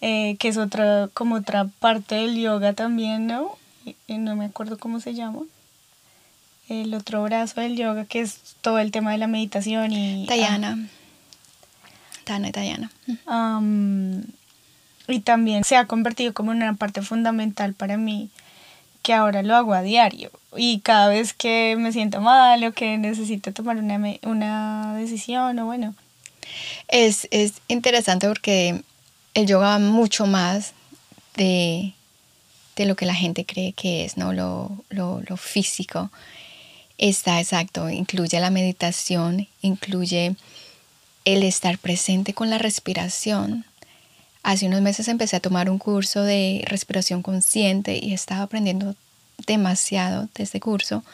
eh, 0.00 0.36
que 0.38 0.48
es 0.48 0.56
otra, 0.56 1.08
como 1.14 1.36
otra 1.36 1.66
parte 1.80 2.16
del 2.16 2.36
yoga 2.36 2.72
también, 2.72 3.26
¿no? 3.26 3.56
No 4.08 4.36
me 4.36 4.44
acuerdo 4.44 4.78
cómo 4.78 5.00
se 5.00 5.14
llama. 5.14 5.40
El 6.68 6.92
otro 6.94 7.22
brazo 7.22 7.60
del 7.60 7.76
yoga, 7.76 8.04
que 8.04 8.20
es 8.20 8.38
todo 8.60 8.80
el 8.80 8.90
tema 8.90 9.12
de 9.12 9.18
la 9.18 9.28
meditación 9.28 9.92
y... 9.92 10.26
Dayana. 10.26 10.88
Tana 12.26 12.48
italiana. 12.48 12.90
y 15.06 15.20
también 15.20 15.62
se 15.62 15.76
ha 15.76 15.86
convertido 15.86 16.34
como 16.34 16.50
en 16.50 16.58
una 16.58 16.74
parte 16.74 17.00
fundamental 17.00 17.72
para 17.72 17.96
mí 17.96 18.30
que 19.02 19.14
ahora 19.14 19.44
lo 19.44 19.54
hago 19.54 19.72
a 19.74 19.82
diario 19.82 20.32
y 20.56 20.80
cada 20.80 21.06
vez 21.06 21.32
que 21.32 21.76
me 21.78 21.92
siento 21.92 22.20
mal 22.20 22.64
o 22.64 22.72
que 22.72 22.98
necesito 22.98 23.52
tomar 23.52 23.76
una, 23.76 24.00
una 24.22 24.96
decisión 24.96 25.56
o 25.60 25.66
bueno. 25.66 25.94
Es, 26.88 27.28
es 27.30 27.54
interesante 27.68 28.26
porque 28.26 28.82
el 29.34 29.46
yoga 29.46 29.68
va 29.68 29.78
mucho 29.78 30.26
más 30.26 30.72
de, 31.36 31.92
de, 32.74 32.86
lo 32.86 32.96
que 32.96 33.06
la 33.06 33.14
gente 33.14 33.46
cree 33.46 33.72
que 33.72 34.04
es, 34.04 34.16
¿no? 34.16 34.32
Lo, 34.32 34.72
lo, 34.88 35.22
lo 35.28 35.36
físico. 35.36 36.10
Está 36.98 37.38
exacto, 37.38 37.88
incluye 37.88 38.40
la 38.40 38.50
meditación, 38.50 39.46
incluye 39.62 40.34
el 41.26 41.42
estar 41.42 41.76
presente 41.76 42.32
con 42.32 42.48
la 42.48 42.56
respiración. 42.56 43.66
Hace 44.42 44.66
unos 44.66 44.80
meses 44.80 45.08
empecé 45.08 45.36
a 45.36 45.40
tomar 45.40 45.68
un 45.68 45.78
curso 45.78 46.22
de 46.22 46.64
respiración 46.66 47.20
consciente 47.20 47.98
y 48.00 48.14
estaba 48.14 48.42
aprendiendo 48.42 48.94
demasiado 49.46 50.28
de 50.36 50.44
este 50.44 50.60
curso. 50.60 51.04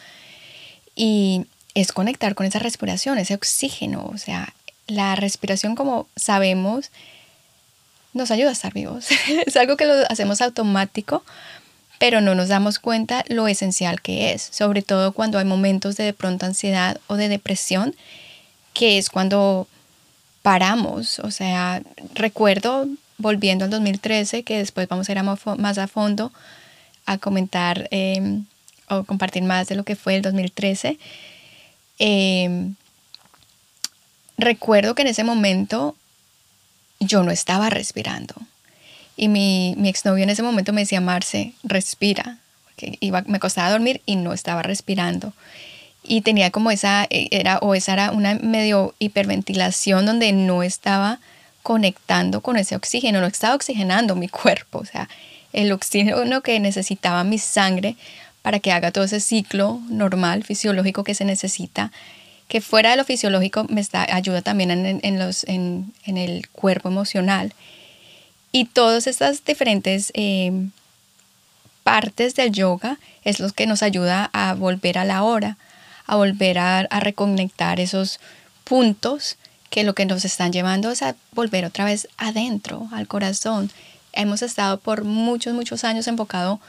Y 0.95 1.47
es 1.75 1.93
conectar 1.93 2.35
con 2.35 2.45
esa 2.45 2.59
respiración, 2.59 3.17
ese 3.19 3.35
oxígeno. 3.35 4.05
O 4.13 4.19
sea, 4.19 4.53
la 4.87 5.17
respiración, 5.17 5.75
como 5.75 6.07
sabemos, 6.15 6.91
nos 8.13 8.31
ayuda 8.31 8.51
a 8.51 8.53
estar 8.53 8.75
vivos. 8.75 9.09
es 9.47 9.57
algo 9.57 9.79
que 9.79 9.87
lo 9.87 9.95
hacemos 10.11 10.43
automático, 10.43 11.25
pero 11.99 12.21
no 12.21 12.35
nos 12.35 12.49
damos 12.49 12.79
cuenta 12.79 13.25
lo 13.29 13.49
esencial 13.49 14.03
que 14.03 14.35
es, 14.35 14.43
sobre 14.43 14.83
todo 14.83 15.13
cuando 15.13 15.39
hay 15.39 15.47
momentos 15.47 15.97
de 15.97 16.05
de 16.05 16.13
pronto 16.13 16.45
ansiedad 16.45 17.01
o 17.07 17.17
de 17.17 17.31
depresión, 17.31 17.97
que 18.75 18.99
es 18.99 19.09
cuando 19.09 19.69
paramos. 20.43 21.19
O 21.21 21.31
sea, 21.31 21.83
recuerdo, 22.15 22.87
volviendo 23.19 23.65
al 23.65 23.71
2013, 23.71 24.43
que 24.43 24.59
después 24.59 24.89
vamos 24.89 25.09
a 25.09 25.13
ir 25.13 25.23
más 25.23 25.79
a 25.79 25.89
fondo 25.89 26.33
a 27.07 27.19
comentar 27.19 27.89
em, 27.91 28.45
o 28.89 29.05
compartir 29.05 29.43
más 29.43 29.69
de 29.69 29.77
lo 29.77 29.85
que 29.85 29.97
fue 29.97 30.17
el 30.17 30.23
2013. 30.23 30.99
Em, 31.99 32.75
recuerdo 34.37 34.95
que 34.95 35.03
en 35.03 35.09
ese 35.09 35.25
momento 35.25 35.97
yo 37.01 37.23
no 37.23 37.31
estaba 37.31 37.71
respirando. 37.71 38.35
Y 39.17 39.29
mi, 39.29 39.75
mi 39.77 39.89
exnovio 39.89 40.25
en 40.25 40.31
ese 40.31 40.43
momento 40.43 40.73
me 40.73 40.83
decía, 40.83 41.01
Marce, 41.01 41.53
respira. 41.63 42.39
Porque 42.65 42.97
iba, 43.01 43.23
me 43.27 43.41
costaba 43.41 43.71
dormir 43.71 44.01
y 44.07 44.17
no 44.17 44.33
estaba 44.33 44.63
respirando. 44.63 45.33
Y 46.05 46.23
tenía 46.23 46.51
como 46.51 46.71
esa, 46.71 47.05
eh, 47.11 47.29
era, 47.31 47.59
o 47.59 47.75
esa 47.75 47.93
era 47.93 48.11
una 48.11 48.35
medio 48.35 48.95
hiperventilación 48.99 50.05
donde 50.07 50.33
no 50.33 50.63
estaba 50.63 51.21
conectando 51.63 52.41
con 52.41 52.57
ese 52.57 52.75
oxígeno, 52.75 53.21
no 53.21 53.27
estaba 53.27 53.55
oxigenando 53.55 54.17
mi 54.17 54.29
cuerpo. 54.29 54.79
O 54.79 54.85
sea, 54.85 55.09
el 55.53 55.71
oxígeno 55.73 56.41
que 56.41 56.59
necesitaba 56.61 57.25
mi 57.25 57.39
sangre 57.39 57.97
para 58.43 58.59
que 58.59 58.73
haga 58.73 58.91
todo 58.91 59.05
ese 59.05 59.21
ciclo 59.21 59.81
normal, 59.89 60.43
fisiológico 60.43 61.05
que 61.05 61.15
se 61.15 61.25
necesita, 61.25 61.93
que 62.49 62.61
fuera 62.61 62.91
de 62.91 62.97
lo 62.97 63.05
fisiológico 63.05 63.65
me 63.71 63.81
está, 63.81 64.03
ayuda 64.15 64.43
también 64.43 64.71
en, 64.71 65.19
los, 65.19 65.45
en, 65.45 65.93
el 66.05 66.49
cuerpo 66.49 66.89
emocional. 66.89 67.55
Y 68.51 68.67
todas 68.67 69.07
estas 69.07 69.45
diferentes 69.45 70.11
eh, 70.15 70.67
partes 71.83 72.35
del 72.35 72.53
yoga 72.53 72.99
es 73.25 73.41
lo 73.41 73.51
que 73.53 73.67
nos 73.67 73.83
ayuda 73.83 74.29
a 74.33 74.55
volver 74.55 74.99
a 74.99 75.05
la 75.05 75.23
hora, 75.23 75.57
a 76.07 76.17
volver 76.17 76.59
a, 76.59 76.87
reconectar 77.01 77.81
esos 77.81 78.21
puntos 78.65 79.37
que 79.71 79.85
lo 79.85 79.95
que 79.95 80.07
nos 80.07 80.25
están 80.25 80.53
llevando 80.53 80.91
es 80.91 81.03
a 81.03 81.17
volver 81.33 81.65
otra 81.65 81.85
vez 81.85 82.09
adentro, 82.19 82.89
al 82.93 83.09
corazón. 83.09 83.71
Hemos 84.13 84.43
estado 84.43 84.79
por 84.79 85.05
muchos, 85.05 85.55
muchos 85.55 85.85
años 85.85 86.07
enfocado 86.07 86.61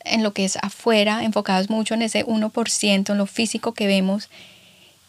en 0.00 0.22
lo 0.22 0.32
que 0.32 0.44
es 0.44 0.56
afuera, 0.62 1.24
enfocados 1.24 1.70
mucho 1.70 1.94
en 1.94 2.02
ese 2.02 2.24
1%, 2.24 3.10
en 3.10 3.18
lo 3.18 3.26
físico 3.26 3.72
que 3.72 3.86
vemos, 3.86 4.28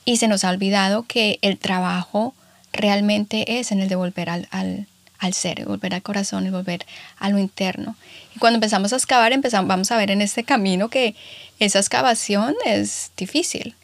y 0.06 0.18
se 0.18 0.28
nos 0.28 0.44
ha 0.44 0.50
olvidado 0.50 1.04
que 1.04 1.38
el 1.42 1.58
trabajo 1.58 2.34
realmente 2.72 3.60
es 3.60 3.72
en 3.72 3.82
el 3.82 3.90
de 3.90 3.96
volver 3.96 4.30
al, 4.30 4.48
al, 4.52 4.88
ser, 5.31 5.65
volver 5.65 5.93
al 5.93 6.01
corazón, 6.01 6.45
el 6.45 6.51
volver 6.51 6.86
a 7.17 7.29
lo 7.29 7.39
interno. 7.39 7.95
Y 8.36 8.39
cuando 8.39 8.57
empezamos 8.57 8.93
a 8.93 8.97
excavar, 8.97 9.33
empezamos, 9.33 9.67
vamos 9.67 9.91
a 9.91 9.97
ver 9.97 10.12
en 10.12 10.21
este 10.21 10.43
camino 10.43 10.89
que 10.89 11.15
esa 11.59 11.79
excavación 11.79 12.55
es 12.65 13.12
difícil. 13.17 13.75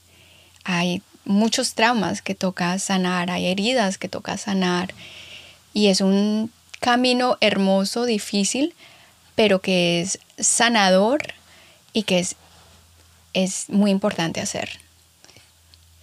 Hay 0.64 1.02
muchos 1.26 1.74
traumas 1.74 2.22
que 2.22 2.36
toca 2.36 2.78
sanar, 2.80 3.32
hay 3.32 3.48
heridas 3.48 3.98
que 3.98 4.10
toca 4.10 4.38
sanar, 4.38 4.94
y 5.74 5.88
es 5.88 6.02
un 6.02 6.52
camino 6.80 7.38
hermoso, 7.42 8.06
difícil, 8.06 8.76
pero 9.36 9.60
que 9.60 10.02
es 10.02 10.20
sanador 10.38 11.34
y 11.94 12.04
que 12.04 12.20
es, 12.20 12.36
es 13.34 13.70
muy 13.70 13.90
importante 13.90 14.40
hacer. 14.42 14.83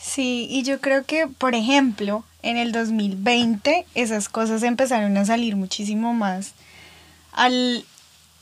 Sí, 0.00 0.46
y 0.50 0.62
yo 0.62 0.80
creo 0.80 1.04
que, 1.04 1.26
por 1.26 1.54
ejemplo, 1.54 2.24
en 2.42 2.56
el 2.56 2.72
2020 2.72 3.84
esas 3.94 4.30
cosas 4.30 4.62
empezaron 4.62 5.14
a 5.18 5.26
salir 5.26 5.56
muchísimo 5.56 6.14
más 6.14 6.54
al, 7.32 7.84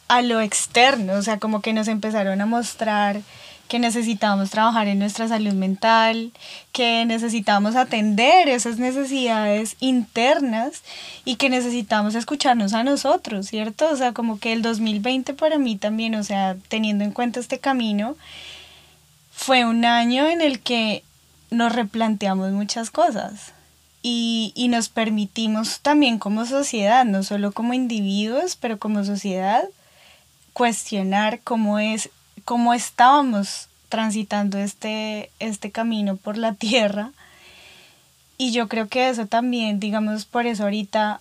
a 0.07 0.23
lo 0.23 0.41
externo, 0.41 1.15
o 1.15 1.23
sea, 1.23 1.39
como 1.39 1.61
que 1.61 1.73
nos 1.73 1.89
empezaron 1.89 2.41
a 2.41 2.47
mostrar 2.47 3.23
que 3.67 3.81
necesitábamos 3.81 4.51
trabajar 4.51 4.87
en 4.87 5.01
nuestra 5.01 5.27
salud 5.29 5.53
mental, 5.53 6.31
que 6.73 7.05
necesitábamos 7.05 7.75
atender 7.75 8.49
esas 8.49 8.79
necesidades 8.79 9.77
internas 9.81 10.83
y 11.25 11.37
que 11.37 11.51
necesitamos 11.51 12.15
escucharnos 12.15 12.73
a 12.73 12.85
nosotros, 12.85 13.47
¿cierto? 13.49 13.91
O 13.91 13.97
sea, 13.97 14.13
como 14.13 14.39
que 14.39 14.53
el 14.53 14.63
2020 14.63 15.35
para 15.35 15.59
mí 15.59 15.77
también, 15.77 16.15
o 16.15 16.23
sea, 16.23 16.57
teniendo 16.69 17.05
en 17.05 17.11
cuenta 17.11 17.41
este 17.41 17.59
camino, 17.59 18.17
fue 19.33 19.65
un 19.67 19.85
año 19.85 20.27
en 20.29 20.41
el 20.41 20.61
que 20.61 21.03
nos 21.51 21.73
replanteamos 21.75 22.53
muchas 22.53 22.91
cosas 22.91 23.53
y, 24.03 24.53
y 24.55 24.69
nos 24.69 24.89
permitimos 24.89 25.81
también 25.81 26.19
como 26.19 26.47
sociedad, 26.47 27.05
no 27.05 27.23
solo 27.23 27.53
como 27.53 27.75
individuos, 27.75 28.57
pero 28.57 28.79
como 28.79 29.05
sociedad, 29.05 29.65
cuestionar 30.53 31.41
cómo 31.43 31.79
es 31.79 32.11
cómo 32.45 32.73
estábamos 32.73 33.69
transitando 33.91 34.59
este, 34.59 35.31
este 35.39 35.71
camino 35.71 36.17
por 36.17 36.39
la 36.39 36.55
tierra. 36.55 37.11
Y 38.39 38.53
yo 38.53 38.69
creo 38.69 38.89
que 38.89 39.09
eso 39.09 39.27
también, 39.27 39.81
digamos, 39.81 40.25
por 40.25 40.47
eso 40.47 40.63
ahorita 40.63 41.21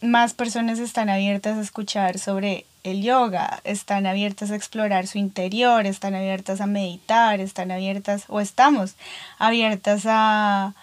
más 0.00 0.34
personas 0.34 0.78
están 0.78 1.10
abiertas 1.10 1.58
a 1.58 1.60
escuchar 1.60 2.18
sobre 2.18 2.64
el 2.84 3.02
yoga, 3.02 3.60
están 3.64 4.06
abiertas 4.06 4.50
a 4.50 4.56
explorar 4.56 5.06
su 5.06 5.18
interior, 5.18 5.86
están 5.86 6.14
abiertas 6.14 6.60
a 6.60 6.66
meditar, 6.66 7.40
están 7.40 7.70
abiertas 7.70 8.24
o 8.28 8.40
estamos 8.40 8.94
abiertas 9.38 10.02
a, 10.06 10.74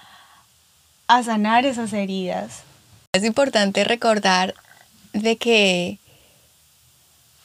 a 1.08 1.24
sanar 1.24 1.66
esas 1.66 1.92
heridas. 1.94 2.64
Es 3.12 3.24
importante 3.24 3.84
recordar 3.84 4.54
de 5.14 5.38
que 5.38 5.98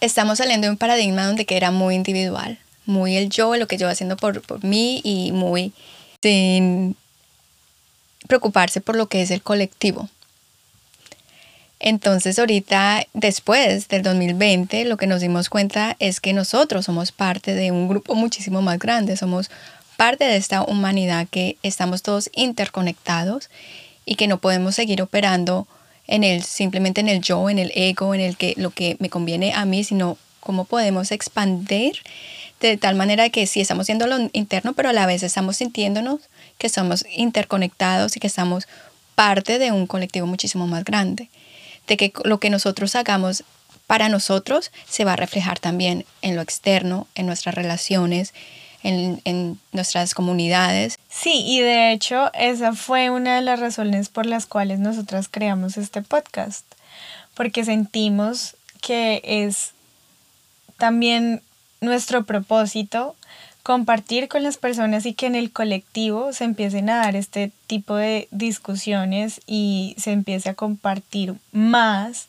estamos 0.01 0.39
saliendo 0.39 0.67
de 0.67 0.73
un 0.73 0.77
paradigma 0.79 1.27
donde 1.27 1.47
que 1.47 1.57
era 1.57 1.71
muy 1.71 1.95
individual, 1.95 2.59
muy 2.87 3.17
el 3.17 3.31
yo, 3.31 3.57
lo 3.57 3.67
que 3.67 3.79
yo 3.79 3.89
haciendo 3.89 4.17
por, 4.17 4.43
por 4.43 4.63
mí 4.63 5.01
y 5.03 5.33
muy 5.33 5.73
sin 6.23 6.97
preocuparse 8.29 8.81
por 8.81 8.97
lo 8.97 9.07
que 9.07 9.23
es 9.23 9.31
el 9.31 9.43
colectivo. 9.43 10.09
Entonces 11.81 12.39
ahorita, 12.39 13.07
después 13.13 13.89
del 13.89 14.03
2020, 14.03 14.85
lo 14.85 14.97
que 14.97 15.07
nos 15.07 15.21
dimos 15.21 15.49
cuenta 15.49 15.97
es 15.99 16.21
que 16.21 16.33
nosotros 16.33 16.87
somos 16.87 17.13
parte 17.13 17.55
de 17.55 17.71
un 17.71 17.89
grupo 17.89 18.15
muchísimo 18.15 18.63
más 18.63 18.79
grande, 18.79 19.17
somos 19.17 19.51
parte 19.97 20.25
de 20.25 20.37
esta 20.37 20.63
humanidad 20.63 21.27
que 21.31 21.57
estamos 21.63 22.03
todos 22.03 22.31
interconectados 22.35 23.51
y 24.07 24.17
que 24.17 24.27
no 24.27 24.39
podemos 24.39 24.75
seguir 24.75 25.03
operando 25.03 25.67
en 26.07 26.25
el, 26.25 26.43
simplemente 26.43 27.01
en 27.01 27.09
el 27.09 27.21
yo, 27.21 27.49
en 27.51 27.59
el 27.59 27.73
ego, 27.75 28.15
en 28.15 28.21
el 28.21 28.37
que 28.37 28.55
lo 28.57 28.71
que 28.71 28.97
me 28.99 29.11
conviene 29.11 29.53
a 29.53 29.65
mí, 29.65 29.85
sino 29.85 30.19
cómo 30.41 30.65
podemos 30.65 31.11
expandir 31.11 32.03
de 32.61 32.77
tal 32.77 32.95
manera 32.95 33.29
que 33.31 33.47
sí 33.47 33.61
estamos 33.61 33.87
siendo 33.87 34.07
lo 34.07 34.17
interno, 34.33 34.75
pero 34.75 34.89
a 34.89 34.93
la 34.93 35.07
vez 35.07 35.23
estamos 35.23 35.57
sintiéndonos 35.57 36.21
que 36.59 36.69
somos 36.69 37.05
interconectados 37.15 38.17
y 38.17 38.21
que 38.21 38.27
estamos 38.27 38.67
parte 39.15 39.59
de 39.59 39.73
un 39.73 39.87
colectivo 39.87 40.27
muchísimo 40.27 40.67
más 40.67 40.85
grande. 40.85 41.29
De 41.87 41.97
que 41.97 42.13
lo 42.25 42.39
que 42.39 42.51
nosotros 42.51 42.95
hagamos 42.95 43.45
para 43.87 44.09
nosotros 44.09 44.71
se 44.89 45.05
va 45.05 45.13
a 45.13 45.17
reflejar 45.17 45.59
también 45.59 46.05
en 46.23 46.37
lo 46.37 46.43
externo, 46.43 47.07
en 47.15 47.27
nuestras 47.27 47.55
relaciones, 47.55 48.33
en, 48.83 49.59
nuestras 49.73 50.15
comunidades. 50.15 50.99
Sí, 51.09 51.43
y 51.47 51.61
de 51.61 51.93
hecho 51.93 52.31
esa 52.35 52.75
fue 52.75 53.11
una 53.11 53.37
de 53.37 53.43
las 53.43 53.61
razones 53.61 54.09
por 54.09 54.27
las 54.27 54.47
cuales 54.47 54.79
nosotras 54.79 55.29
creamos 55.31 55.77
este 55.77 56.03
podcast, 56.03 56.67
porque 57.35 57.65
sentimos 57.65 58.57
que 58.81 59.23
es 59.25 59.73
también 60.77 61.43
nuestro 61.81 62.25
propósito 62.25 63.17
compartir 63.65 64.29
con 64.29 64.43
las 64.43 64.59
personas 64.59 65.07
y 65.07 65.15
que 65.15 65.27
en 65.27 65.35
el 65.35 65.51
colectivo 65.51 66.35
se 66.35 66.45
empiecen 66.45 66.91
a 66.91 66.99
dar 66.99 67.17
este 67.17 67.51
tipo 67.67 67.97
de 67.97 68.29
discusiones 68.31 69.41
y 69.47 69.97
se 69.99 70.13
empiece 70.13 70.51
a 70.51 70.55
compartir 70.55 71.35
más 71.51 72.29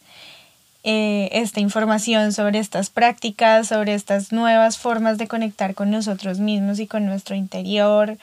eh, 0.85 1.27
esta 1.33 1.59
información 1.59 2.31
sobre 2.31 2.59
estas 2.59 2.89
prácticas, 2.89 3.67
sobre 3.67 3.95
estas 3.95 4.31
nuevas 4.31 4.77
formas 4.77 5.17
de 5.17 5.27
conectar 5.27 5.75
con 5.75 5.91
nosotros 5.91 6.39
mismos 6.39 6.79
y 6.79 6.87
con 6.87 7.05
nuestro 7.05 7.35
interior, 7.35 8.17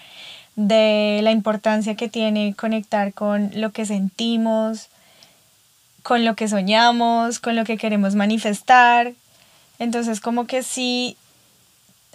de 0.56 1.20
la 1.22 1.32
importancia 1.32 1.94
que 1.96 2.08
tiene 2.08 2.54
conectar 2.54 3.12
con 3.12 3.50
lo 3.54 3.72
que 3.72 3.84
sentimos, 3.84 4.88
con 6.02 6.24
lo 6.24 6.34
que 6.34 6.48
soñamos, 6.48 7.40
con 7.40 7.56
lo 7.56 7.64
que 7.64 7.76
queremos 7.76 8.14
manifestar. 8.14 9.12
Entonces 9.78 10.20
como 10.20 10.46
que 10.46 10.62
sí, 10.62 11.18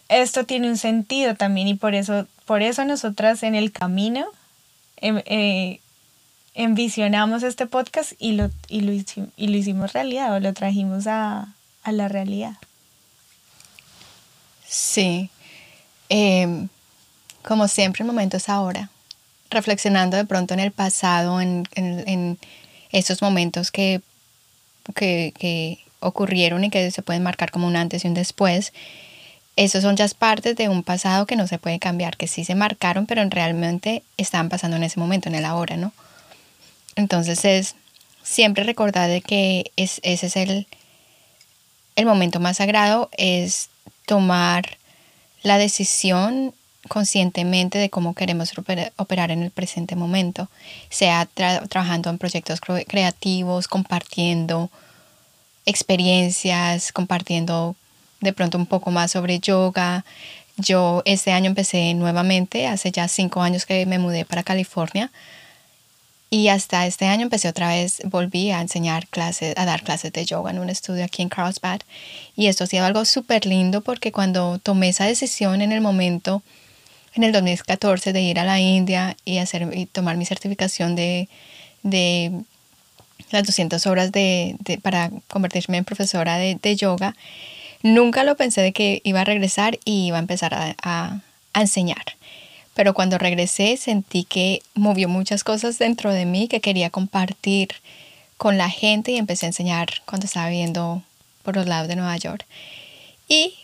esto 0.10 0.46
tiene 0.46 0.70
un 0.70 0.78
sentido 0.78 1.36
también 1.36 1.68
y 1.68 1.74
por 1.76 1.96
eso, 1.96 2.28
por 2.46 2.62
eso 2.62 2.86
nosotras 2.86 3.44
en 3.44 3.56
el 3.56 3.72
camino 3.72 4.26
eh, 4.98 5.24
eh, 5.26 5.80
envisionamos 6.54 7.44
este 7.44 7.68
podcast 7.68 8.14
y 8.20 8.34
lo, 8.34 8.50
y 8.68 8.82
lo, 8.82 8.92
y 8.92 9.48
lo 9.48 9.58
hicimos 9.58 9.94
realidad 9.94 10.34
o 10.34 10.40
lo 10.40 10.54
trajimos 10.54 11.08
a, 11.08 11.54
a 11.84 11.92
la 11.92 12.08
realidad. 12.08 12.56
Sí. 14.68 15.30
Em, 16.10 16.68
como 17.44 17.68
siempre, 17.68 18.04
el 18.04 18.08
momento 18.08 18.38
es 18.38 18.50
ahora. 18.50 18.90
Reflexionando 19.50 20.18
de 20.18 20.26
pronto 20.26 20.54
en 20.54 20.60
el 20.60 20.72
pasado, 20.72 21.40
en, 21.40 21.68
en, 21.76 22.04
en 22.08 22.40
esos 22.92 23.22
momentos 23.22 23.72
que, 23.72 24.02
que, 24.96 25.34
que, 25.38 25.80
ocurrieron 26.00 26.64
y 26.64 26.70
que 26.70 26.92
se 26.92 27.02
pueden 27.02 27.24
marcar 27.24 27.50
como 27.50 27.66
un 27.66 27.76
antes 27.76 28.04
y 28.04 28.08
un 28.08 28.14
después. 28.14 28.74
Esos 29.58 29.82
son 29.82 29.96
ya 29.98 30.08
partes 30.18 30.56
de 30.56 30.70
un 30.70 30.84
pasado 30.84 31.26
que 31.26 31.36
no 31.36 31.48
se 31.48 31.58
puede 31.58 31.80
cambiar, 31.80 32.16
que 32.16 32.28
sí 32.28 32.46
se 32.46 32.54
marcaron, 32.56 33.08
pero 33.08 33.28
realmente 33.28 34.04
estaban 34.16 34.50
pasando 34.50 34.78
en 34.78 34.84
ese 34.84 35.00
momento, 35.00 35.30
en 35.30 35.36
el 35.36 35.46
ahora, 35.46 35.76
¿no? 35.76 35.92
Entonces 36.96 37.44
es 37.44 37.76
siempre 38.22 38.64
recordar 38.64 39.10
de 39.10 39.22
que 39.22 39.72
es, 39.76 40.00
ese 40.04 40.28
es 40.28 40.36
el, 40.36 40.68
el 41.96 42.06
momento 42.06 42.40
más 42.40 42.58
sagrado, 42.58 43.10
es 43.18 43.70
tomar 44.06 44.78
la 45.42 45.58
decisión 45.58 46.54
conscientemente 46.88 47.80
de 47.80 47.90
cómo 47.90 48.14
queremos 48.14 48.54
operar 48.96 49.32
en 49.32 49.42
el 49.42 49.52
presente 49.52 49.96
momento, 49.96 50.50
sea 50.90 51.26
trabajando 51.26 52.12
en 52.12 52.20
proyectos 52.20 52.62
creativos, 52.62 53.68
compartiendo 53.68 54.70
experiencias, 55.66 56.92
compartiendo 56.92 57.76
de 58.22 58.34
pronto 58.34 58.58
un 58.58 58.66
poco 58.66 58.92
más 58.92 59.12
sobre 59.12 59.40
yoga. 59.40 60.06
Yo 60.58 61.04
este 61.06 61.32
año 61.32 61.48
empecé 61.48 61.94
nuevamente, 61.94 62.68
hace 62.68 62.92
ya 62.92 63.08
cinco 63.08 63.42
años 63.42 63.66
que 63.66 63.86
me 63.86 64.00
mudé 64.00 64.26
para 64.26 64.44
California 64.44 65.12
y 66.30 66.50
hasta 66.50 66.86
este 66.88 67.06
año 67.06 67.24
empecé 67.24 67.48
otra 67.48 67.70
vez, 67.70 68.02
volví 68.04 68.52
a 68.52 68.60
enseñar 68.60 69.08
clases, 69.08 69.58
a 69.58 69.66
dar 69.66 69.84
clases 69.84 70.12
de 70.12 70.26
yoga 70.26 70.52
en 70.52 70.60
un 70.60 70.70
estudio 70.70 71.06
aquí 71.06 71.22
en 71.22 71.30
Carlsbad. 71.30 71.80
Y 72.36 72.48
esto 72.48 72.66
ha 72.66 72.68
sido 72.68 72.86
algo 72.86 73.06
súper 73.06 73.46
lindo 73.46 73.82
porque 73.82 74.12
cuando 74.12 74.60
tomé 74.60 74.90
esa 74.90 75.06
decisión 75.06 75.62
en 75.62 75.72
el 75.72 75.80
momento, 75.80 76.44
en 77.14 77.24
el 77.24 77.32
2014, 77.32 78.12
de 78.12 78.22
ir 78.22 78.40
a 78.40 78.44
la 78.44 78.60
India 78.60 79.16
y, 79.24 79.38
hacer, 79.38 79.70
y 79.74 79.86
tomar 79.86 80.18
mi 80.18 80.26
certificación 80.26 80.96
de, 80.96 81.30
de 81.84 82.44
las 83.32 83.46
200 83.46 83.86
horas 83.88 84.12
de, 84.12 84.58
para 84.82 85.12
convertirme 85.28 85.78
en 85.78 85.86
profesora 85.86 86.38
de, 86.38 86.76
yoga, 86.76 87.16
nunca 87.94 88.24
lo 88.24 88.36
pensé 88.36 88.62
de 88.62 88.74
que 88.74 89.02
iba 89.04 89.22
a 89.22 89.26
regresar 89.26 89.80
y 89.86 90.08
iba 90.08 90.18
a 90.18 90.22
empezar 90.22 90.54
a, 90.54 91.22
enseñar 91.54 92.04
pero 92.76 92.94
cuando 92.94 93.18
regresé 93.18 93.78
sentí 93.78 94.24
que 94.24 94.62
movió 94.76 95.10
muchas 95.10 95.44
cosas 95.44 95.80
dentro 95.80 96.14
de 96.14 96.26
mí 96.26 96.48
que 96.48 96.62
quería 96.62 96.92
compartir 96.92 97.70
con 98.38 98.60
la 98.60 98.70
gente 98.70 99.12
y 99.12 99.18
empecé 99.18 99.48
a 99.48 99.50
enseñar 99.50 99.88
cuando 100.06 100.28
estaba 100.28 100.50
viviendo 100.50 101.02
por 101.42 101.56
los 101.56 101.66
lados 101.66 101.88
de 101.88 101.96
Nueva 101.96 102.16
York. 102.18 102.46
Y 103.28 103.56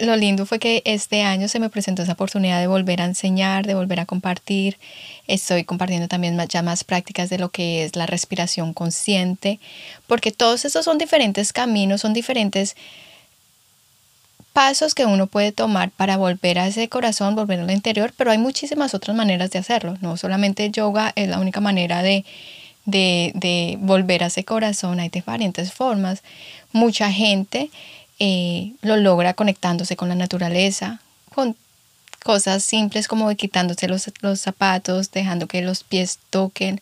lo 0.00 0.16
lindo 0.16 0.46
fue 0.46 0.58
que 0.58 0.82
este 0.84 1.22
año 1.22 1.48
se 1.48 1.58
me 1.58 1.70
presentó 1.70 2.02
esa 2.02 2.12
oportunidad 2.12 2.60
de 2.60 2.66
volver 2.66 3.00
a 3.00 3.04
enseñar, 3.04 3.66
de 3.66 3.74
volver 3.74 4.00
a 4.00 4.06
compartir. 4.06 4.78
Estoy 5.26 5.64
compartiendo 5.64 6.08
también 6.08 6.38
ya 6.48 6.62
más 6.62 6.84
prácticas 6.84 7.30
de 7.30 7.38
lo 7.38 7.48
que 7.48 7.84
es 7.84 7.96
la 7.96 8.06
respiración 8.06 8.74
consciente, 8.74 9.60
porque 10.06 10.32
todos 10.32 10.64
esos 10.64 10.84
son 10.84 10.98
diferentes 10.98 11.52
caminos, 11.52 12.00
son 12.00 12.12
diferentes 12.12 12.76
pasos 14.54 14.94
que 14.94 15.04
uno 15.04 15.26
puede 15.26 15.50
tomar 15.52 15.90
para 15.90 16.16
volver 16.16 16.60
a 16.60 16.68
ese 16.68 16.88
corazón, 16.88 17.34
volver 17.34 17.58
al 17.60 17.70
interior, 17.72 18.14
pero 18.16 18.30
hay 18.30 18.38
muchísimas 18.38 18.94
otras 18.94 19.16
maneras 19.16 19.50
de 19.50 19.58
hacerlo. 19.58 19.98
No 20.00 20.16
solamente 20.16 20.70
yoga 20.70 21.12
es 21.16 21.28
la 21.28 21.40
única 21.40 21.60
manera 21.60 22.02
de, 22.02 22.24
de, 22.86 23.76
volver 23.80 24.22
a 24.22 24.28
ese 24.28 24.44
corazón, 24.44 25.00
hay 25.00 25.08
diferentes 25.08 25.72
formas. 25.72 26.22
Mucha 26.72 27.10
gente 27.10 27.68
eh, 28.20 28.72
lo 28.80 28.96
logra 28.96 29.34
conectándose 29.34 29.96
con 29.96 30.08
la 30.08 30.14
naturaleza, 30.14 31.00
con 31.34 31.56
cosas 32.22 32.62
simples 32.62 33.08
como 33.08 33.34
quitándose 33.34 33.88
los, 33.88 34.10
los 34.20 34.40
zapatos, 34.40 35.10
dejando 35.10 35.48
que 35.48 35.62
los 35.62 35.82
pies 35.82 36.20
toquen 36.30 36.80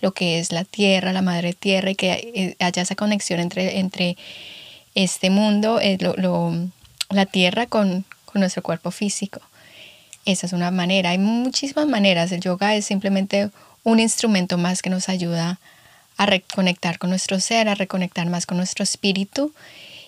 lo 0.00 0.12
que 0.12 0.40
es 0.40 0.50
la 0.50 0.64
tierra, 0.64 1.12
la 1.12 1.22
madre 1.22 1.52
tierra, 1.52 1.92
y 1.92 1.94
que 1.94 2.10
eh, 2.34 2.56
haya 2.58 2.82
esa 2.82 2.96
conexión 2.96 3.38
entre, 3.38 3.78
entre 3.78 4.16
este 4.96 5.30
mundo, 5.30 5.78
eh, 5.80 5.96
lo, 6.00 6.52
la 7.12 7.26
tierra 7.26 7.66
con, 7.66 8.04
nuestro 8.34 8.62
cuerpo 8.62 8.90
físico. 8.90 9.42
Esa 10.24 10.46
es 10.46 10.54
una 10.54 10.70
manera. 10.70 11.10
Hay 11.10 11.18
muchísimas 11.18 11.86
maneras. 11.86 12.32
El 12.32 12.40
yoga 12.40 12.74
es 12.74 12.86
simplemente 12.86 13.50
un 13.84 14.00
instrumento 14.00 14.56
más 14.56 14.80
que 14.80 14.88
nos 14.88 15.10
ayuda 15.10 15.60
a 16.16 16.24
reconectar 16.24 16.98
con 16.98 17.10
nuestro 17.10 17.40
ser, 17.40 17.68
a 17.68 17.74
reconectar 17.74 18.26
más 18.30 18.46
con 18.46 18.56
nuestro 18.56 18.84
espíritu 18.84 19.52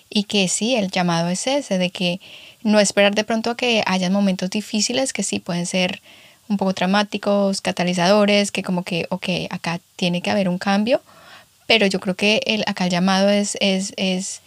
y 0.09 0.23
que 0.23 0.47
sí, 0.47 0.75
el 0.75 0.89
llamado 0.89 1.29
es 1.29 1.45
ese, 1.45 1.77
de 1.77 1.91
que 1.91 2.19
no 2.63 2.79
esperar 2.79 3.13
de 3.13 3.23
pronto 3.23 3.51
a 3.51 3.57
que 3.57 3.83
haya 3.85 4.09
momentos 4.09 4.49
difíciles 4.49 5.13
que 5.13 5.21
sí 5.21 5.39
pueden 5.39 5.67
ser 5.67 6.01
un 6.47 6.57
poco 6.57 6.73
traumáticos, 6.73 7.61
catalizadores, 7.61 8.51
que 8.51 8.63
como 8.63 8.83
que, 8.83 9.05
ok, 9.09 9.29
acá 9.49 9.79
tiene 9.95 10.21
que 10.21 10.31
haber 10.31 10.49
un 10.49 10.57
cambio, 10.57 11.01
pero 11.67 11.85
yo 11.85 11.99
creo 11.99 12.15
que 12.15 12.41
el, 12.45 12.63
acá 12.67 12.85
el 12.85 12.91
llamado 12.91 13.29
es, 13.29 13.57
es 13.59 14.41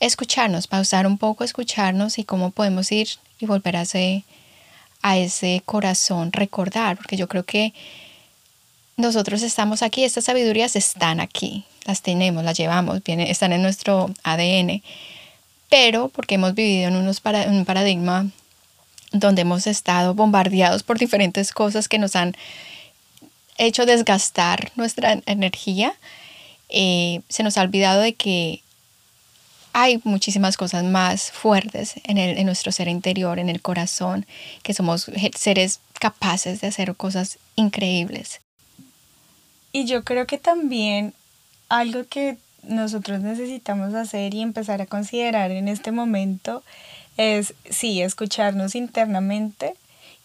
escucharnos, 0.00 0.66
pausar 0.66 1.06
un 1.06 1.18
poco, 1.18 1.44
escucharnos 1.44 2.18
y 2.18 2.24
cómo 2.24 2.50
podemos 2.50 2.92
ir 2.92 3.08
y 3.38 3.46
volver 3.46 3.76
a 3.76 3.82
ese, 3.82 4.24
a 5.02 5.16
ese 5.16 5.62
corazón, 5.64 6.32
recordar, 6.32 6.96
porque 6.96 7.16
yo 7.16 7.28
creo 7.28 7.44
que 7.44 7.72
nosotros 8.96 9.42
estamos 9.42 9.82
aquí, 9.82 10.04
estas 10.04 10.24
sabidurías 10.24 10.74
están 10.76 11.20
aquí, 11.20 11.64
las 11.84 12.02
tenemos, 12.02 12.44
las 12.44 12.56
llevamos, 12.56 13.02
vienen, 13.02 13.26
están 13.26 13.52
en 13.52 13.62
nuestro 13.62 14.10
ADN, 14.22 14.82
pero 15.68 16.08
porque 16.08 16.36
hemos 16.36 16.54
vivido 16.54 16.88
en, 16.88 16.96
unos 16.96 17.20
un 17.48 17.64
paradigma 17.64 18.26
donde 19.12 19.42
hemos 19.42 19.66
estado 19.66 20.14
bombardeados 20.14 20.82
por 20.82 20.98
diferentes 20.98 21.52
cosas 21.52 21.88
que 21.88 21.98
nos 21.98 22.16
han 22.16 22.34
hecho 23.58 23.86
desgastar 23.86 24.72
nuestra 24.76 25.20
energía, 25.26 25.94
eh, 26.68 27.20
se 27.28 27.42
nos 27.42 27.56
ha 27.56 27.62
olvidado 27.62 28.00
de 28.00 28.14
que 28.14 28.62
hay 29.78 30.00
muchísimas 30.04 30.56
cosas 30.56 30.84
más 30.84 31.30
fuertes 31.30 31.96
en, 32.04 32.16
el, 32.16 32.38
en 32.38 32.46
nuestro 32.46 32.72
ser 32.72 32.88
interior, 32.88 33.38
en 33.38 33.50
el 33.50 33.60
corazón, 33.60 34.24
que 34.62 34.72
somos 34.72 35.10
seres 35.36 35.80
capaces 36.00 36.62
de 36.62 36.68
hacer 36.68 36.96
cosas 36.96 37.38
increíbles. 37.56 38.40
Y 39.72 39.84
yo 39.84 40.02
creo 40.02 40.26
que 40.26 40.38
también 40.38 41.12
algo 41.68 42.04
que 42.08 42.38
nosotros 42.62 43.20
necesitamos 43.20 43.92
hacer 43.92 44.32
y 44.32 44.40
empezar 44.40 44.80
a 44.80 44.86
considerar 44.86 45.50
en 45.50 45.68
este 45.68 45.92
momento 45.92 46.62
es, 47.18 47.52
sí, 47.68 48.00
escucharnos 48.00 48.76
internamente, 48.76 49.74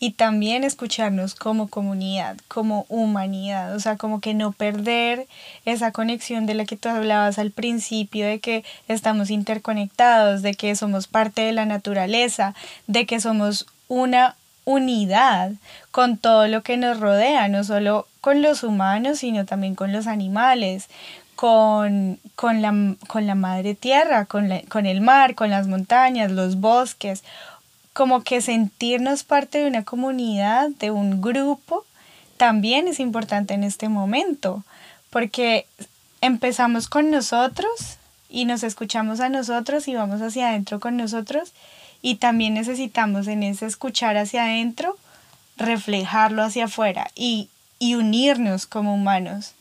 y 0.04 0.14
también 0.14 0.64
escucharnos 0.64 1.36
como 1.36 1.68
comunidad, 1.68 2.36
como 2.48 2.88
humanidad, 2.90 3.76
o 3.76 3.80
sea, 3.80 3.98
como 3.98 4.20
que 4.20 4.34
no 4.34 4.52
perder 4.52 5.28
esa 5.64 5.92
conexión 5.92 6.48
de 6.48 6.56
la 6.56 6.66
que 6.66 6.76
tú 6.76 6.90
hablabas 6.90 7.38
al 7.38 7.52
principio, 7.52 8.26
de 8.26 8.40
que 8.40 8.66
estamos 8.88 9.30
interconectados, 9.30 10.42
de 10.42 10.56
que 10.56 10.76
somos 10.76 11.06
parte 11.06 11.44
de 11.44 11.52
la 11.52 11.68
naturaleza, 11.68 12.56
de 12.88 13.06
que 13.06 13.22
somos 13.22 13.68
una 13.90 14.36
unidad 14.66 15.52
con 15.92 16.18
todo 16.18 16.48
lo 16.48 16.64
que 16.64 16.78
nos 16.78 17.00
rodea, 17.00 17.48
no 17.48 17.64
solo 17.64 18.08
con 18.22 18.42
los 18.42 18.64
humanos, 18.64 19.20
sino 19.20 19.46
también 19.46 19.76
con 19.76 19.94
los 19.94 20.08
animales, 20.08 20.88
con, 21.36 22.20
con, 22.36 22.64
la, 22.64 22.74
con 23.06 23.28
la 23.28 23.36
madre 23.36 23.76
tierra, 23.76 24.26
con, 24.26 24.50
con 24.68 24.88
el 24.88 25.02
mar, 25.02 25.36
con 25.36 25.52
las 25.52 25.68
montañas, 25.68 26.32
los 26.32 26.60
bosques 26.60 27.24
como 27.94 28.24
que 28.24 28.42
sentirnos 28.42 29.24
parte 29.24 29.60
de 29.60 29.68
una 29.68 29.84
comunidad, 29.84 30.70
de 30.70 30.92
un 30.92 31.22
grupo, 31.22 31.86
también 32.38 32.88
es 32.88 33.00
importante 33.00 33.54
en 33.54 33.64
este 33.64 33.90
momento, 33.90 34.64
porque 35.10 35.66
empezamos 36.22 36.88
con 36.88 37.12
nosotros 37.12 37.98
y 38.30 38.46
nos 38.46 38.64
escuchamos 38.64 39.20
a 39.20 39.30
nosotros 39.30 39.88
y 39.88 39.96
vamos 39.96 40.22
hacia 40.22 40.50
adentro 40.50 40.80
con 40.80 40.98
nosotros 40.98 41.54
y 42.02 42.16
también 42.16 42.54
necesitamos 42.54 43.28
en 43.28 43.44
ese 43.44 43.66
escuchar 43.66 44.18
hacia 44.18 44.46
adentro 44.46 44.98
reflejarlo 45.58 46.44
hacia 46.44 46.66
afuera 46.66 47.12
y, 47.16 47.50
y 47.78 47.96
unirnos 47.96 48.66
como 48.66 48.96
humanos 48.96 49.54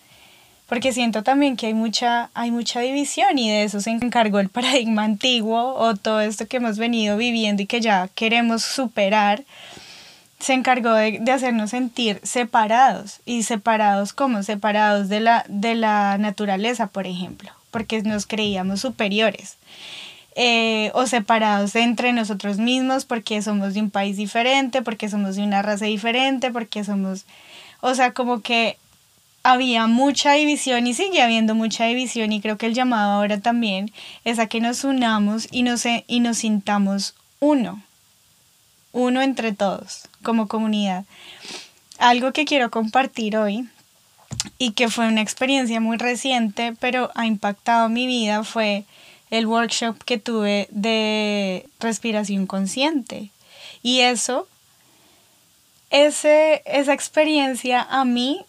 porque 0.71 0.93
siento 0.93 1.25
también 1.25 1.57
que 1.57 1.67
hay 1.67 1.75
mucha, 1.75 2.31
hay 2.33 2.53
mucha 2.53 2.79
división 2.79 3.37
y 3.39 3.51
de 3.51 3.65
eso 3.65 3.81
se 3.81 3.91
encargó 3.91 4.39
el 4.39 4.49
paradigma 4.57 5.03
antiguo 5.03 5.75
o 5.75 5.97
todo 5.97 6.21
esto 6.21 6.47
que 6.47 6.59
hemos 6.59 6.79
venido 6.79 7.17
viviendo 7.17 7.61
y 7.61 7.67
que 7.67 7.81
ya 7.81 8.09
queremos 8.15 8.63
superar, 8.63 9.43
se 10.39 10.53
encargó 10.53 10.93
de, 10.93 11.21
hacernos 11.33 11.71
sentir 11.71 12.21
separados 12.23 13.19
y 13.27 13.43
separados 13.43 14.13
como 14.13 14.45
separados 14.45 15.09
de 15.09 15.19
la, 15.19 15.45
de 15.49 15.75
la 15.75 16.17
naturaleza, 16.19 16.87
por 16.87 17.09
ejemplo, 17.09 17.51
porque 17.73 18.01
nos 18.03 18.27
creíamos 18.27 18.81
superiores. 18.81 19.57
Eh, 20.37 20.93
o 20.95 21.09
separados 21.09 21.75
entre 21.75 22.13
nosotros 22.13 22.59
mismos 22.59 23.05
porque 23.05 23.43
somos 23.43 23.75
de 23.75 23.81
un 23.81 23.91
país 23.91 24.17
diferente, 24.17 24.81
porque 24.81 25.09
somos 25.09 25.35
de 25.35 25.43
una 25.43 25.63
raza 25.63 25.87
diferente, 25.87 26.53
porque 26.53 26.85
somos, 26.85 27.27
o 27.81 27.93
sea, 27.97 28.13
como 28.13 28.41
que 28.41 28.79
había 29.43 29.87
mucha 29.87 30.33
división 30.33 30.87
y 30.87 30.95
sigue 30.95 31.23
habiendo 31.23 31.55
mucha 31.55 31.85
división 31.85 32.33
y 32.33 32.41
creo 32.41 32.59
que 32.59 32.67
el 32.67 32.75
llamado 32.75 33.13
ahora 33.13 33.41
también 33.41 33.91
es 34.25 34.39
a 34.39 34.47
que 34.47 34.61
nos 34.61 34.85
unamos 34.85 35.49
y 35.51 35.63
nos, 35.63 35.85
y 36.07 36.21
nos 36.21 36.39
sintamos 36.39 37.15
uno, 37.41 37.83
uno 38.93 39.23
entre 39.23 39.53
todos 39.53 40.09
como 40.23 40.49
comunidad. 40.49 41.05
Algo 41.99 42.33
que 42.33 42.45
quiero 42.45 42.71
compartir 42.71 43.37
hoy 43.37 43.69
y 44.59 44.73
que 44.73 44.89
fue 44.89 45.09
una 45.09 45.23
experiencia 45.23 45.81
muy 45.81 45.97
reciente 45.97 46.75
pero 46.79 47.11
ha 47.15 47.27
impactado 47.27 47.89
mi 47.89 48.07
vida 48.07 48.45
fue 48.45 48.85
el 49.31 49.47
workshop 49.47 50.03
que 50.05 50.19
tuve 50.19 50.69
de 50.71 51.67
respiración 51.79 52.47
consciente 52.47 53.31
y 53.83 54.01
eso 54.01 54.47
ese, 55.91 56.63
esa 56.67 56.93
experiencia 56.93 57.83
a 57.83 58.05
mí 58.05 58.45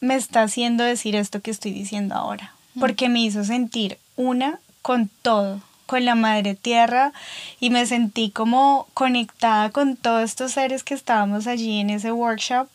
me 0.00 0.14
está 0.14 0.42
haciendo 0.42 0.84
decir 0.84 1.16
esto 1.16 1.40
que 1.40 1.50
estoy 1.50 1.72
diciendo 1.72 2.14
ahora, 2.14 2.54
porque 2.78 3.08
me 3.08 3.20
hizo 3.20 3.44
sentir 3.44 3.98
una 4.16 4.58
con 4.82 5.08
todo, 5.22 5.60
con 5.86 6.04
la 6.04 6.14
madre 6.14 6.54
tierra 6.54 7.12
y 7.60 7.70
me 7.70 7.86
sentí 7.86 8.30
como 8.30 8.88
conectada 8.94 9.70
con 9.70 9.96
todos 9.96 10.22
estos 10.22 10.52
seres 10.52 10.82
que 10.82 10.94
estábamos 10.94 11.46
allí 11.46 11.80
en 11.80 11.90
ese 11.90 12.12
workshop 12.12 12.68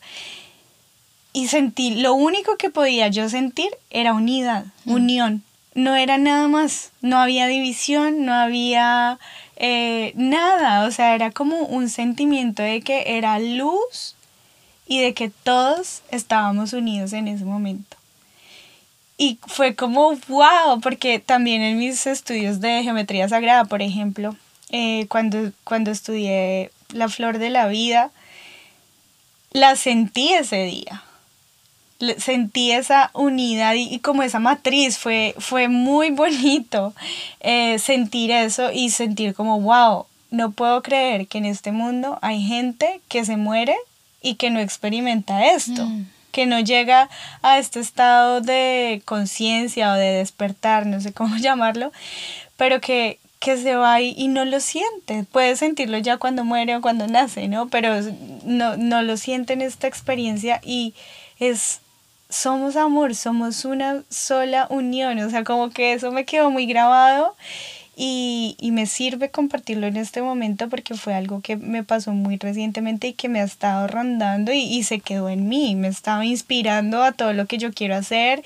y 1.32 1.48
sentí, 1.48 1.94
lo 1.94 2.14
único 2.14 2.56
que 2.56 2.70
podía 2.70 3.08
yo 3.08 3.28
sentir 3.28 3.70
era 3.90 4.12
unidad, 4.12 4.66
mm. 4.84 4.92
unión, 4.92 5.42
no 5.74 5.96
era 5.96 6.18
nada 6.18 6.48
más, 6.48 6.90
no 7.00 7.18
había 7.18 7.46
división, 7.46 8.26
no 8.26 8.34
había 8.34 9.18
eh, 9.56 10.12
nada, 10.16 10.84
o 10.84 10.90
sea, 10.90 11.14
era 11.14 11.30
como 11.30 11.60
un 11.60 11.88
sentimiento 11.88 12.62
de 12.62 12.82
que 12.82 13.16
era 13.16 13.38
luz 13.38 14.16
y 14.92 15.00
de 15.00 15.14
que 15.14 15.30
todos 15.30 16.02
estábamos 16.10 16.74
unidos 16.74 17.14
en 17.14 17.26
ese 17.26 17.46
momento. 17.46 17.96
Y 19.16 19.38
fue 19.46 19.74
como, 19.74 20.16
wow, 20.28 20.82
porque 20.82 21.18
también 21.18 21.62
en 21.62 21.78
mis 21.78 22.06
estudios 22.06 22.60
de 22.60 22.82
geometría 22.82 23.26
sagrada, 23.26 23.64
por 23.64 23.80
ejemplo, 23.80 24.36
eh, 24.68 25.06
cuando, 25.08 25.50
cuando 25.64 25.90
estudié 25.90 26.70
la 26.90 27.08
flor 27.08 27.38
de 27.38 27.48
la 27.48 27.68
vida, 27.68 28.10
la 29.52 29.76
sentí 29.76 30.34
ese 30.34 30.64
día. 30.64 31.02
Sentí 32.18 32.72
esa 32.72 33.10
unidad 33.14 33.72
y, 33.74 33.98
como 34.00 34.22
esa 34.22 34.40
matriz, 34.40 34.98
fue, 34.98 35.34
fue 35.38 35.68
muy 35.68 36.10
bonito 36.10 36.92
eh, 37.40 37.78
sentir 37.78 38.30
eso 38.30 38.70
y 38.70 38.90
sentir 38.90 39.32
como, 39.32 39.58
wow, 39.58 40.04
no 40.30 40.50
puedo 40.50 40.82
creer 40.82 41.28
que 41.28 41.38
en 41.38 41.46
este 41.46 41.72
mundo 41.72 42.18
hay 42.20 42.42
gente 42.42 43.00
que 43.08 43.24
se 43.24 43.38
muere 43.38 43.74
y 44.22 44.36
que 44.36 44.50
no 44.50 44.60
experimenta 44.60 45.52
esto. 45.52 45.84
Mm 45.84 46.06
que 46.32 46.46
no 46.46 46.58
llega 46.58 47.08
a 47.42 47.58
este 47.58 47.78
estado 47.78 48.40
de 48.40 49.02
conciencia 49.04 49.92
o 49.92 49.94
de 49.94 50.12
despertar, 50.12 50.86
no 50.86 51.00
sé 51.00 51.12
cómo 51.12 51.36
llamarlo, 51.40 51.92
pero 52.56 52.80
que, 52.80 53.20
que 53.38 53.56
se 53.56 53.76
va 53.76 54.00
y, 54.00 54.26
no 54.28 54.44
lo 54.44 54.58
siente. 54.58 55.24
Puede 55.30 55.54
sentirlo 55.54 55.98
ya 55.98 56.16
cuando 56.16 56.44
muere 56.44 56.74
o 56.74 56.80
cuando 56.80 57.06
nace, 57.06 57.46
¿no? 57.46 57.68
Pero 57.68 57.94
no, 58.44 58.76
no 58.76 59.02
lo 59.02 59.16
siente 59.16 59.52
en 59.52 59.60
esta 59.60 59.86
experiencia 59.86 60.60
y 60.64 60.94
es 61.38 61.80
somos 62.28 62.76
amor, 62.76 63.14
somos 63.14 63.66
una 63.66 64.04
sola 64.08 64.66
unión, 64.70 65.18
o 65.18 65.28
sea, 65.28 65.44
como 65.44 65.68
que 65.68 65.92
eso 65.92 66.12
me 66.12 66.24
quedó 66.24 66.50
muy 66.50 66.64
grabado 66.64 67.36
y, 68.04 68.56
y, 68.58 68.72
me 68.72 68.86
sirve 68.86 69.30
compartirlo 69.30 69.86
en 69.86 69.96
este 69.96 70.22
momento 70.22 70.68
porque 70.68 70.94
fue 70.94 71.14
algo 71.14 71.40
que 71.40 71.56
me 71.56 71.84
pasó 71.84 72.10
muy 72.12 72.36
recientemente 72.36 73.06
y 73.06 73.12
que 73.12 73.28
me 73.28 73.40
ha 73.40 73.44
estado 73.44 73.86
rondando 73.86 74.52
y, 74.52 74.58
y 74.58 74.82
se 74.82 74.98
quedó 74.98 75.28
en 75.28 75.48
mí, 75.48 75.76
me 75.76 75.86
estaba 75.86 76.24
inspirando 76.26 77.04
a 77.04 77.12
todo 77.12 77.32
lo 77.32 77.46
que 77.46 77.58
yo 77.58 77.72
quiero 77.72 77.94
hacer 77.94 78.42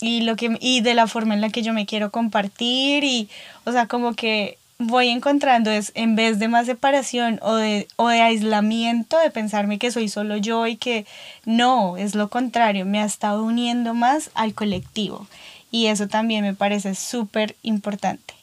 y, 0.00 0.22
lo 0.22 0.34
que, 0.34 0.58
y 0.60 0.80
de 0.80 0.94
la 0.94 1.06
forma 1.06 1.34
en 1.34 1.40
la 1.40 1.50
que 1.50 1.62
yo 1.62 1.72
me 1.72 1.86
quiero 1.86 2.10
compartir 2.10 3.04
y, 3.04 3.28
o 3.62 3.70
sea, 3.70 3.86
como 3.86 4.14
que 4.14 4.58
voy 4.78 5.10
encontrando 5.10 5.70
es 5.70 5.92
en 5.94 6.16
vez 6.16 6.40
de 6.40 6.48
más 6.48 6.66
separación 6.66 7.38
o 7.42 7.54
de, 7.54 7.86
o 7.94 8.08
de 8.08 8.22
aislamiento, 8.22 9.20
de 9.20 9.30
pensarme 9.30 9.78
que 9.78 9.92
soy 9.92 10.08
solo 10.08 10.36
yo 10.36 10.66
y 10.66 10.74
que 10.74 11.06
no, 11.44 11.96
es 11.96 12.16
lo 12.16 12.28
contrario, 12.28 12.86
me 12.86 12.98
ha 12.98 13.04
estado 13.04 13.44
uniendo 13.44 13.94
más 13.94 14.32
al 14.34 14.52
colectivo 14.52 15.28
y 15.70 15.86
eso 15.86 16.08
también 16.08 16.42
me 16.42 16.54
parece 16.54 16.96
súper 16.96 17.54
importante. 17.62 18.39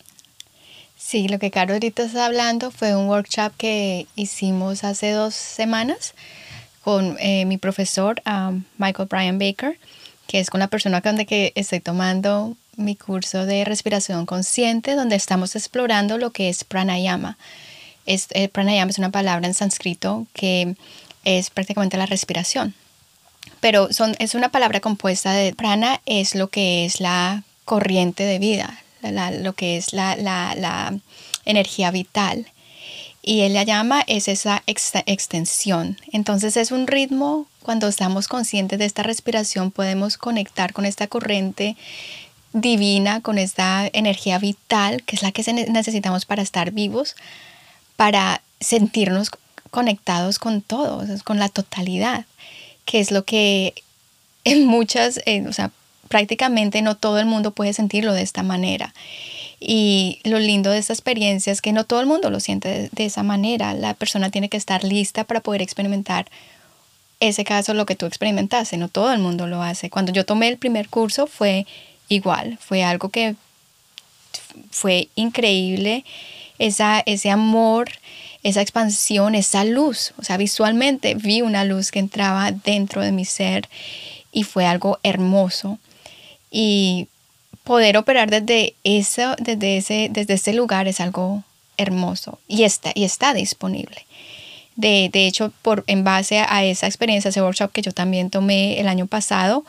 Sí, 0.97 1.27
lo 1.27 1.37
que 1.37 1.51
Caro 1.51 1.73
ahorita 1.73 2.03
está 2.03 2.25
hablando 2.25 2.71
fue 2.71 2.95
un 2.95 3.07
workshop 3.07 3.53
que 3.55 4.07
hicimos 4.15 4.83
hace 4.83 5.11
dos 5.11 5.35
semanas 5.35 6.15
con 6.81 7.17
eh, 7.19 7.45
mi 7.45 7.57
profesor 7.57 8.19
Michael 8.77 9.07
Brian 9.07 9.37
Baker, 9.37 9.77
que 10.25 10.39
es 10.39 10.49
con 10.49 10.59
la 10.59 10.69
persona 10.69 11.01
con 11.01 11.17
la 11.17 11.25
que 11.25 11.53
estoy 11.55 11.81
tomando 11.81 12.57
mi 12.77 12.95
curso 12.95 13.45
de 13.45 13.63
respiración 13.63 14.25
consciente, 14.25 14.95
donde 14.95 15.15
estamos 15.15 15.55
explorando 15.55 16.17
lo 16.17 16.31
que 16.31 16.49
es 16.49 16.63
pranayama. 16.63 17.37
Es, 18.07 18.27
eh, 18.31 18.47
pranayama 18.49 18.89
es 18.89 18.97
una 18.97 19.11
palabra 19.11 19.47
en 19.47 19.53
sánscrito 19.53 20.25
que 20.33 20.75
es 21.23 21.51
prácticamente 21.51 21.97
la 21.97 22.07
respiración. 22.07 22.73
Pero 23.59 23.93
son, 23.93 24.15
es 24.17 24.33
una 24.33 24.49
palabra 24.49 24.79
compuesta 24.79 25.31
de 25.33 25.53
prana, 25.53 26.01
es 26.07 26.33
lo 26.33 26.47
que 26.47 26.85
es 26.85 26.99
la 27.01 27.43
corriente 27.65 28.23
de 28.23 28.39
vida, 28.39 28.81
lo 29.01 29.53
que 29.53 29.77
es 29.77 29.93
la, 29.93 30.99
energía 31.45 31.91
vital. 31.91 32.47
Y 33.21 33.41
él 33.41 33.53
la 33.53 33.63
llama 33.63 34.03
es 34.07 34.27
esa 34.27 34.63
extensión. 34.65 35.97
Entonces 36.11 36.57
es 36.57 36.71
un 36.71 36.87
ritmo, 36.87 37.47
cuando 37.61 37.87
estamos 37.87 38.27
conscientes 38.27 38.79
de 38.79 38.85
esta 38.85 39.03
respiración, 39.03 39.71
podemos 39.71 40.17
conectar 40.17 40.73
con 40.73 40.85
esta 40.85 41.07
corriente 41.07 41.75
divina, 42.53 43.21
con 43.21 43.37
esta 43.37 43.89
energía 43.91 44.39
vital, 44.39 45.03
que 45.03 45.15
es 45.15 45.23
la 45.23 45.31
que 45.31 45.43
necesitamos 45.69 46.25
para 46.25 46.41
estar 46.41 46.71
vivos, 46.71 47.15
para 47.95 48.41
sentirnos 48.59 49.29
conectados 49.71 50.39
con 50.39 50.61
todo, 50.61 51.03
con 51.23 51.39
la 51.39 51.49
totalidad, 51.49 52.25
que 52.85 52.99
es 52.99 53.11
lo 53.11 53.25
que 53.25 53.73
en 54.43 54.65
muchas, 54.65 55.19
o 55.47 55.53
sea, 55.53 55.71
prácticamente 56.07 56.81
no 56.81 56.95
todo 56.95 57.19
el 57.19 57.25
mundo 57.25 57.51
puede 57.51 57.73
sentirlo 57.73 58.13
de 58.13 58.21
esta 58.21 58.43
manera. 58.43 58.93
Y 59.59 60.19
lo 60.23 60.39
lindo 60.39 60.69
de 60.69 60.77
esta 60.77 60.93
experiencia 60.93 61.51
es 61.51 61.61
que 61.61 61.73
no 61.73 61.83
todo 61.83 61.99
el 61.99 62.05
mundo 62.05 62.29
lo 62.29 62.39
siente 62.39 62.89
de, 62.91 63.05
esa 63.05 63.23
manera. 63.23 63.73
La 63.73 63.93
persona 63.95 64.29
tiene 64.29 64.49
que 64.49 64.57
estar 64.57 64.83
lista 64.83 65.23
para 65.23 65.41
poder 65.41 65.61
experimentar 65.61 66.27
ese 67.19 67.43
caso, 67.43 67.73
lo 67.73 67.87
que 67.87 67.95
tú 67.95 68.05
experimentaste. 68.05 68.77
No 68.77 68.87
todo 68.87 69.11
el 69.11 69.19
mundo 69.19 69.47
lo 69.47 69.63
hace. 69.63 69.89
Cuando 69.89 70.11
yo 70.11 70.25
tomé 70.25 70.47
el 70.47 70.57
primer 70.57 70.89
curso 70.89 71.25
fue 71.25 71.65
igual. 72.07 72.59
Fue 72.61 72.83
algo 72.83 73.09
que 73.09 73.35
fue 74.69 75.09
increíble. 75.15 76.05
Esa, 76.59 77.01
ese 77.05 77.31
amor, 77.31 77.89
esa 78.43 78.61
expansión, 78.61 79.33
esa 79.33 79.63
luz. 79.63 80.13
O 80.17 80.23
sea, 80.23 80.37
visualmente 80.37 81.15
vi 81.15 81.41
una 81.41 81.63
luz 81.63 81.89
que 81.89 81.99
entraba 81.99 82.51
dentro 82.51 83.01
de 83.01 83.11
mi 83.11 83.25
ser 83.25 83.67
y 84.31 84.43
fue 84.43 84.67
algo 84.67 84.99
hermoso 85.01 85.79
y 86.51 87.07
poder 87.63 87.97
operar 87.97 88.29
desde, 88.29 88.75
eso, 88.83 89.35
desde, 89.39 89.77
ese, 89.77 90.07
desde 90.11 90.35
ese 90.35 90.53
lugar 90.53 90.87
es 90.87 90.99
algo 90.99 91.43
hermoso 91.77 92.39
y 92.47 92.63
está, 92.63 92.91
y 92.95 93.03
está 93.03 93.33
disponible. 93.33 94.05
De, 94.75 95.09
de, 95.11 95.25
hecho, 95.27 95.51
por, 95.63 95.83
en 95.87 96.03
base 96.03 96.39
a 96.39 96.63
esa 96.63 96.85
experiencia, 96.85 97.29
ese 97.29 97.41
workshop 97.41 97.71
que 97.71 97.81
yo 97.81 97.91
también 97.91 98.29
tomé 98.29 98.79
el 98.79 98.87
año 98.87 99.07
pasado, 99.07 99.65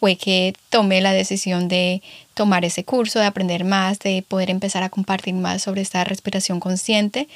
fue 0.00 0.16
que 0.16 0.54
tomé 0.70 1.00
la 1.00 1.12
decisión 1.12 1.68
de 1.68 2.02
tomar 2.34 2.64
ese 2.64 2.84
curso, 2.84 3.18
de 3.18 3.26
aprender 3.26 3.64
más, 3.64 3.98
de 3.98 4.22
poder 4.26 4.50
empezar 4.50 4.82
a 4.82 4.90
compartir 4.90 5.34
más 5.34 5.62
sobre 5.62 5.82
esta 5.82 6.04
respiración 6.04 6.60
consciente. 6.60 7.28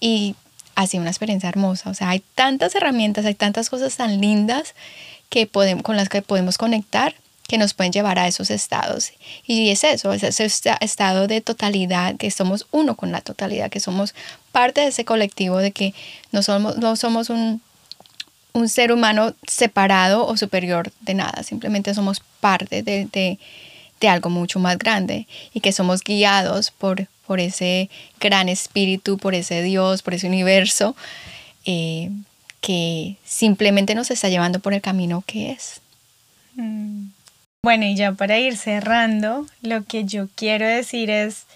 Y 0.00 0.34
ha 0.74 0.86
sido 0.86 1.02
una 1.02 1.10
experiencia 1.10 1.48
hermosa. 1.48 1.90
O 1.90 1.94
sea, 1.94 2.10
hay 2.10 2.22
tantas 2.34 2.74
herramientas, 2.74 3.24
hay 3.26 3.34
tantas 3.34 3.70
cosas 3.70 3.96
tan 3.96 4.20
lindas 4.20 4.74
que 5.28 5.46
podemos, 5.46 5.84
con 5.84 5.96
las 5.96 6.08
que 6.08 6.22
podemos 6.22 6.58
conectar 6.58 7.14
que 7.46 7.58
nos 7.58 7.74
pueden 7.74 7.92
llevar 7.92 8.18
a 8.18 8.26
esos 8.26 8.50
estados. 8.50 9.12
Y 9.46 9.70
es 9.70 9.84
eso, 9.84 10.12
es 10.12 10.22
ese 10.22 10.44
estado 10.80 11.26
de 11.26 11.40
totalidad, 11.40 12.16
que 12.16 12.30
somos 12.30 12.66
uno 12.70 12.96
con 12.96 13.12
la 13.12 13.20
totalidad, 13.20 13.70
que 13.70 13.80
somos 13.80 14.14
parte 14.52 14.80
de 14.80 14.88
ese 14.88 15.04
colectivo, 15.04 15.58
de 15.58 15.72
que 15.72 15.94
no 16.32 16.42
somos, 16.42 16.76
no 16.78 16.96
somos 16.96 17.30
un, 17.30 17.60
un 18.54 18.68
ser 18.68 18.92
humano 18.92 19.34
separado 19.46 20.26
o 20.26 20.36
superior 20.36 20.90
de 21.00 21.14
nada, 21.14 21.42
simplemente 21.42 21.92
somos 21.92 22.22
parte 22.40 22.82
de, 22.82 23.06
de, 23.06 23.38
de, 24.00 24.08
algo 24.08 24.30
mucho 24.30 24.58
más 24.58 24.78
grande 24.78 25.26
y 25.52 25.60
que 25.60 25.72
somos 25.72 26.02
guiados 26.02 26.70
por, 26.70 27.08
por 27.26 27.40
ese 27.40 27.90
gran 28.20 28.48
espíritu, 28.48 29.18
por 29.18 29.34
ese 29.34 29.62
Dios, 29.62 30.02
por 30.02 30.14
ese 30.14 30.28
universo, 30.28 30.94
eh, 31.64 32.10
que 32.60 33.16
simplemente 33.24 33.94
nos 33.94 34.10
está 34.10 34.28
llevando 34.28 34.60
por 34.60 34.72
el 34.72 34.80
camino 34.80 35.24
que 35.26 35.50
es. 35.50 35.80
Mm. 36.54 37.08
Bueno, 37.64 37.86
y 37.86 37.96
ya 37.96 38.12
para 38.12 38.38
ir 38.38 38.58
cerrando, 38.58 39.46
lo 39.62 39.84
que 39.84 40.04
yo 40.04 40.28
quiero 40.34 40.66
decir 40.66 41.08
es, 41.08 41.46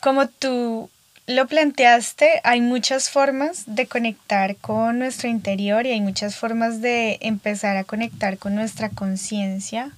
como 0.00 0.26
tú 0.26 0.90
lo 1.28 1.46
planteaste, 1.46 2.40
hay 2.42 2.60
muchas 2.62 3.08
formas 3.08 3.62
de 3.66 3.86
conectar 3.86 4.56
con 4.56 4.98
nuestro 4.98 5.28
interior 5.28 5.86
y 5.86 5.92
hay 5.92 6.00
muchas 6.00 6.34
formas 6.34 6.80
de 6.80 7.18
empezar 7.20 7.76
a 7.76 7.84
conectar 7.84 8.38
con 8.38 8.56
nuestra 8.56 8.88
conciencia. 8.88 9.92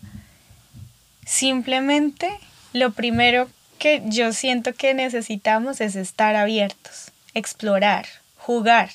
Simplemente 1.24 2.28
lo 2.74 2.92
primero 2.92 3.48
que 3.78 4.02
yo 4.04 4.34
siento 4.34 4.74
que 4.74 4.92
necesitamos 4.92 5.80
es 5.80 5.96
estar 5.96 6.36
abiertos, 6.36 7.10
explorar, 7.32 8.04
jugar, 8.36 8.90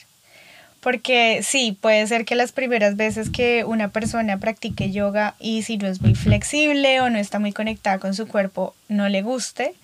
porque 0.84 1.40
sí, 1.44 1.78
puede 1.80 2.06
ser 2.08 2.26
que 2.26 2.36
las 2.36 2.52
primeras 2.52 2.98
veces 2.98 3.30
que 3.30 3.64
una 3.64 3.88
persona 3.88 4.38
practique 4.38 4.92
yoga 4.92 5.34
y 5.40 5.64
si 5.64 5.78
no 5.78 5.88
es 5.88 6.02
muy 6.02 6.14
flexible 6.14 7.00
o 7.00 7.10
no 7.10 7.18
está 7.20 7.40
muy 7.40 7.54
conectada 7.54 8.00
con 8.00 8.14
su 8.14 8.28
cuerpo, 8.28 8.76
no 8.90 9.08
le 9.08 9.22
guste. 9.22 9.76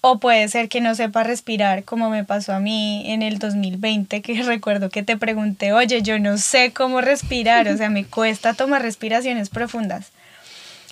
O 0.00 0.18
puede 0.18 0.48
ser 0.48 0.70
que 0.70 0.80
no 0.80 0.94
sepa 0.94 1.24
respirar, 1.24 1.84
como 1.84 2.08
me 2.08 2.24
pasó 2.24 2.54
a 2.54 2.58
mí 2.58 3.02
en 3.04 3.20
el 3.20 3.38
2020, 3.38 4.22
que 4.22 4.42
recuerdo 4.42 4.88
que 4.88 5.02
te 5.02 5.18
pregunté, 5.18 5.74
oye, 5.74 6.00
yo 6.00 6.18
no 6.18 6.38
sé 6.38 6.72
cómo 6.72 7.02
respirar, 7.02 7.68
o 7.68 7.76
sea, 7.76 7.90
me 7.90 8.06
cuesta 8.06 8.54
tomar 8.54 8.80
respiraciones 8.80 9.50
profundas. 9.50 10.10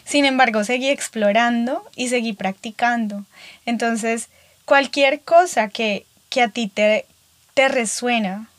Sin 0.04 0.26
embargo, 0.26 0.62
seguí 0.62 0.90
explorando 0.90 1.82
y 1.96 2.08
seguí 2.08 2.34
practicando. 2.34 3.24
Entonces, 3.64 4.28
cualquier 4.66 5.20
cosa 5.20 5.68
que, 5.68 6.04
que 6.28 6.42
a 6.42 6.48
ti 6.48 6.68
te, 6.68 7.06
te 7.54 7.68
resuena 7.68 8.50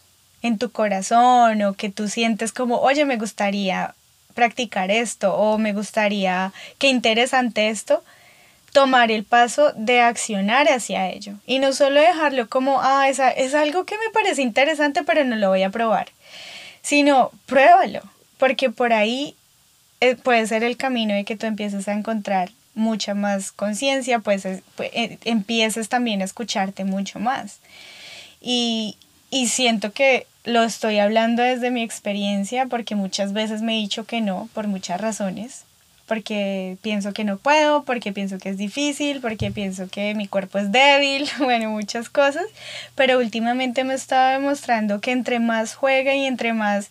en 0.42 0.58
tu 0.58 0.72
corazón 0.72 1.62
o 1.62 1.74
que 1.74 1.90
tú 1.90 2.08
sientes 2.08 2.52
como, 2.52 2.78
oye, 2.80 3.06
me 3.06 3.18
gustaría 3.18 3.96
practicar 4.34 4.92
esto 4.92 5.36
o 5.36 5.58
me 5.58 5.74
gustaría, 5.74 6.54
qué 6.78 6.88
interesante 6.88 7.70
esto, 7.70 8.04
tomar 8.72 9.12
el 9.12 9.24
paso 9.24 9.74
de 9.76 10.02
accionar 10.02 10.68
hacia 10.68 11.10
ello 11.10 11.34
y 11.46 11.60
no 11.60 11.74
solo 11.74 12.00
dejarlo 12.00 12.48
como, 12.48 12.82
ah, 12.82 13.10
es, 13.10 13.20
es 13.36 13.54
algo 13.54 13.86
que 13.86 13.98
me 13.98 14.12
parece 14.14 14.42
interesante 14.42 15.04
pero 15.04 15.26
no 15.26 15.36
lo 15.36 15.50
voy 15.50 15.64
a 15.64 15.72
probar, 15.72 16.10
sino 16.82 17.32
pruébalo, 17.46 18.02
porque 18.38 18.70
por 18.70 18.94
ahí 18.94 19.36
eh, 20.02 20.16
puede 20.16 20.48
ser 20.48 20.64
el 20.64 20.78
camino 20.78 21.14
de 21.14 21.26
que 21.26 21.36
tú 21.36 21.46
empieces 21.46 21.88
a 21.88 21.94
encontrar 21.94 22.52
mucha 22.74 23.14
más 23.14 23.52
conciencia, 23.52 24.20
pues, 24.20 24.48
pues 24.76 24.90
eh, 24.94 25.18
empieces 25.26 25.90
también 25.90 26.22
a 26.22 26.26
escucharte 26.26 26.86
mucho 26.86 27.20
más. 27.20 27.60
Y, 28.42 28.96
y 29.30 29.48
siento 29.50 29.92
que 29.92 30.26
lo 30.44 30.64
estoy 30.64 31.00
hablando 31.00 31.44
desde 31.44 31.72
mi 31.72 31.84
experiencia 31.84 32.66
porque 32.66 32.96
muchas 32.96 33.34
veces 33.34 33.62
me 33.62 33.78
he 33.78 33.82
dicho 33.82 34.06
que 34.06 34.22
no 34.22 34.50
por 34.54 34.68
muchas 34.68 35.00
razones. 35.00 35.66
Porque 36.08 36.78
pienso 36.82 37.14
que 37.14 37.24
no 37.24 37.38
puedo, 37.38 37.84
porque 37.84 38.12
pienso 38.12 38.40
que 38.40 38.50
es 38.50 38.58
difícil, 38.58 39.22
porque 39.22 39.52
pienso 39.52 39.88
que 39.90 40.16
mi 40.16 40.28
cuerpo 40.28 40.58
es 40.58 40.72
débil, 40.72 41.30
bueno, 41.40 41.70
muchas 41.70 42.10
cosas, 42.10 42.46
pero 42.96 43.20
últimamente 43.20 43.84
me 43.84 43.94
estaba 43.94 44.32
demostrando 44.32 45.02
que 45.02 45.12
entre 45.12 45.40
más 45.40 45.76
juegue 45.76 46.16
y 46.18 46.26
entre 46.26 46.54
más 46.54 46.90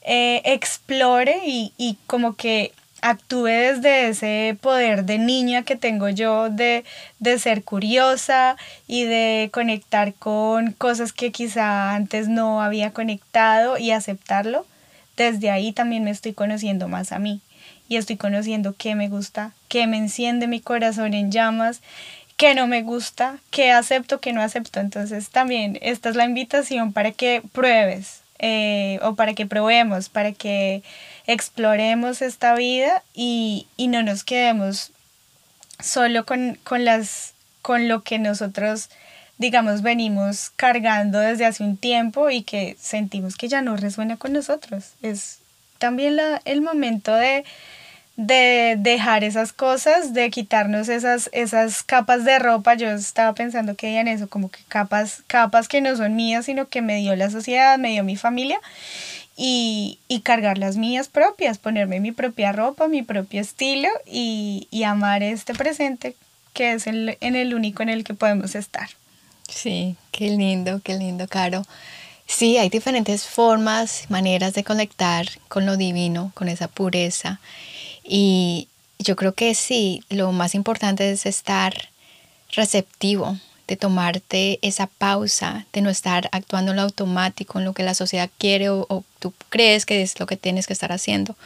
eh, 0.00 0.40
explore 0.46 1.42
y, 1.44 1.74
y 1.76 1.98
como 2.06 2.36
que 2.36 2.72
actúe 3.04 3.44
desde 3.44 4.08
ese 4.08 4.56
poder 4.60 5.04
de 5.04 5.18
niña 5.18 5.62
que 5.62 5.76
tengo 5.76 6.08
yo 6.08 6.48
de, 6.48 6.84
de, 7.18 7.38
ser 7.38 7.62
curiosa 7.62 8.56
y 8.86 9.04
de 9.04 9.50
conectar 9.52 10.14
con 10.14 10.72
cosas 10.72 11.12
que 11.12 11.30
quizá 11.30 11.94
antes 11.94 12.28
no 12.28 12.62
había 12.62 12.92
conectado 12.92 13.76
y 13.76 13.90
aceptarlo, 13.90 14.64
desde 15.18 15.50
ahí 15.50 15.72
también 15.72 16.02
me 16.02 16.10
estoy 16.10 16.32
conociendo 16.32 16.88
más 16.88 17.12
a 17.12 17.18
mí 17.18 17.42
y 17.90 17.96
estoy 17.96 18.16
conociendo 18.16 18.74
qué 18.76 18.94
me 18.94 19.08
gusta, 19.08 19.52
qué 19.68 19.86
me 19.86 19.98
enciende 19.98 20.46
mi 20.46 20.60
corazón 20.60 21.12
en 21.12 21.30
llamas, 21.30 21.82
qué 22.38 22.54
no 22.54 22.66
me 22.66 22.82
gusta, 22.82 23.36
qué 23.50 23.70
acepto, 23.70 24.20
qué 24.20 24.32
no 24.32 24.40
acepto. 24.40 24.80
Entonces 24.80 25.28
también 25.28 25.78
esta 25.82 26.08
es 26.08 26.16
la 26.16 26.24
invitación 26.24 26.94
para 26.94 27.12
que 27.12 27.42
pruebes 27.52 28.22
eh, 28.38 28.98
o 29.02 29.14
para 29.14 29.34
que 29.34 29.44
probemos, 29.44 30.08
para 30.08 30.32
que 30.32 30.82
exploremos 31.26 32.22
esta 32.22 32.54
vida 32.54 33.02
y, 33.14 33.66
y 33.76 33.88
no 33.88 34.02
nos 34.02 34.24
quedemos 34.24 34.92
solo 35.80 36.24
con, 36.24 36.58
con, 36.64 36.84
las, 36.84 37.34
con 37.62 37.88
lo 37.88 38.02
que 38.02 38.18
nosotros 38.18 38.88
digamos, 39.38 39.82
venimos 39.82 40.50
cargando 40.56 41.18
desde 41.18 41.46
hace 41.46 41.64
un 41.64 41.76
tiempo 41.76 42.30
y 42.30 42.42
que 42.42 42.76
sentimos 42.78 43.36
que 43.36 43.48
ya 43.48 43.62
no 43.62 43.76
resuena 43.76 44.16
con 44.16 44.32
nosotros. 44.32 44.92
Es 45.02 45.38
también 45.78 46.16
la, 46.16 46.40
el 46.44 46.60
momento 46.60 47.14
de, 47.14 47.44
de 48.16 48.76
dejar 48.78 49.24
esas 49.24 49.52
cosas, 49.52 50.14
de 50.14 50.30
quitarnos 50.30 50.88
esas, 50.88 51.30
esas 51.32 51.82
capas 51.82 52.24
de 52.24 52.38
ropa. 52.38 52.74
Yo 52.74 52.90
estaba 52.90 53.34
pensando 53.34 53.74
que 53.74 53.98
en 53.98 54.08
eso, 54.08 54.28
como 54.28 54.50
que 54.50 54.60
capas, 54.68 55.24
capas 55.26 55.68
que 55.68 55.80
no 55.80 55.96
son 55.96 56.14
mías, 56.14 56.46
sino 56.46 56.68
que 56.68 56.80
me 56.80 56.96
dio 56.96 57.16
la 57.16 57.30
sociedad, 57.30 57.76
me 57.78 57.90
dio 57.90 58.04
mi 58.04 58.16
familia. 58.16 58.60
Y, 59.36 59.98
y 60.06 60.20
cargar 60.20 60.58
las 60.58 60.76
mías 60.76 61.08
propias, 61.08 61.58
ponerme 61.58 61.98
mi 61.98 62.12
propia 62.12 62.52
ropa, 62.52 62.86
mi 62.86 63.02
propio 63.02 63.40
estilo 63.40 63.88
y, 64.06 64.68
y 64.70 64.84
amar 64.84 65.24
este 65.24 65.54
presente 65.54 66.14
que 66.54 66.72
es 66.72 66.86
el, 66.86 67.18
en 67.20 67.36
el 67.36 67.52
único 67.54 67.82
en 67.82 67.90
el 67.90 68.04
que 68.04 68.14
podemos 68.14 68.54
estar. 68.54 68.88
Sí, 69.48 69.96
qué 70.12 70.30
lindo, 70.30 70.80
qué 70.82 70.94
lindo, 70.94 71.28
Caro. 71.28 71.66
Sí, 72.26 72.56
hay 72.56 72.70
diferentes 72.70 73.26
formas, 73.26 74.06
maneras 74.08 74.54
de 74.54 74.64
conectar 74.64 75.26
con 75.48 75.66
lo 75.66 75.76
divino, 75.76 76.32
con 76.34 76.48
esa 76.48 76.68
pureza. 76.68 77.40
Y 78.02 78.68
yo 78.98 79.16
creo 79.16 79.34
que 79.34 79.54
sí, 79.54 80.02
lo 80.08 80.32
más 80.32 80.54
importante 80.54 81.10
es 81.10 81.26
estar 81.26 81.90
receptivo, 82.52 83.36
de 83.66 83.76
tomarte 83.76 84.58
esa 84.62 84.86
pausa, 84.86 85.66
de 85.72 85.80
no 85.80 85.90
estar 85.90 86.28
actuando 86.32 86.72
en 86.72 86.76
lo 86.76 86.82
automático, 86.82 87.58
en 87.58 87.64
lo 87.64 87.72
que 87.72 87.82
la 87.82 87.94
sociedad 87.94 88.30
quiere 88.38 88.70
o, 88.70 89.04
tú 89.18 89.32
crees 89.48 89.86
que 89.86 90.02
es 90.02 90.18
lo 90.20 90.26
que 90.26 90.36
tienes 90.36 90.66
que 90.66 90.72
estar 90.72 90.92
haciendo. 90.92 91.36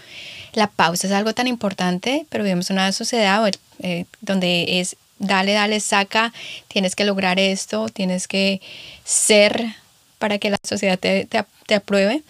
La 0.53 0.67
pausa 0.67 1.07
es 1.07 1.13
algo 1.13 1.33
tan 1.33 1.47
importante, 1.47 2.27
pero 2.29 2.45
vivimos 2.45 2.71
en 2.71 2.77
una 2.77 2.93
sociedad 2.93 3.49
eh, 3.81 4.05
donde 4.21 4.81
es 4.81 4.97
dale, 5.19 5.53
dale, 5.53 5.81
saca, 5.81 6.33
tienes 6.69 6.95
que 6.95 7.05
lograr 7.05 7.39
esto, 7.39 7.89
tienes 7.89 8.29
que 8.29 8.61
ser 9.05 9.75
para 10.19 10.39
que 10.39 10.51
la 10.51 10.59
sociedad 10.63 10.99
te, 10.99 11.27
te 11.27 11.75
apruebe 11.75 12.23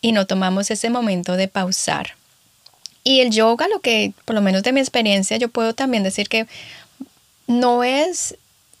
y 0.00 0.12
no 0.12 0.26
tomamos 0.26 0.70
ese 0.70 0.90
momento 0.90 1.36
de 1.36 1.48
pausar 1.48 2.18
y 3.08 3.20
el 3.20 3.30
yoga, 3.30 3.68
lo 3.68 3.80
que, 3.80 4.12
por 4.26 4.34
lo 4.34 4.42
menos 4.42 4.62
de 4.62 4.72
mi 4.72 4.80
experiencia, 4.80 5.38
yo 5.38 5.48
puedo 5.48 5.74
también 5.74 6.02
decir 6.02 6.28
que 6.28 6.46
no 7.46 7.82
es, 7.82 8.36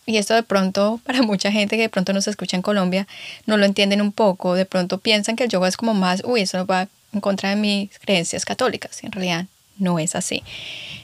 y 0.08 0.16
esto 0.16 0.34
de 0.34 0.42
pronto 0.42 1.00
para 1.04 1.22
mucha 1.22 1.52
gente 1.52 1.76
que 1.76 1.82
de 1.82 1.88
pronto 1.88 2.12
nos 2.12 2.26
escucha 2.26 2.56
en 2.56 2.62
Colombia, 2.62 3.06
no 3.46 3.56
lo 3.56 3.64
entienden 3.64 4.00
un 4.00 4.12
poco, 4.12 4.54
de 4.54 4.64
pronto 4.64 4.98
piensan 4.98 5.36
que 5.36 5.44
el 5.44 5.50
yoga 5.50 5.68
es 5.68 5.76
como 5.76 5.94
más, 5.94 6.22
uy, 6.24 6.40
eso 6.40 6.66
va 6.66 6.88
en 7.12 7.20
contra 7.20 7.50
de 7.50 7.56
mis 7.56 7.98
creencias 7.98 8.44
católicas, 8.44 9.02
en 9.04 9.12
realidad 9.12 9.46
no 9.78 9.98
es 9.98 10.16
así. 10.16 10.42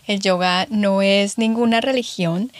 El 0.06 0.20
yoga 0.20 0.66
no 0.68 1.00
es 1.00 1.38
ninguna 1.38 1.80
religión, 1.80 2.50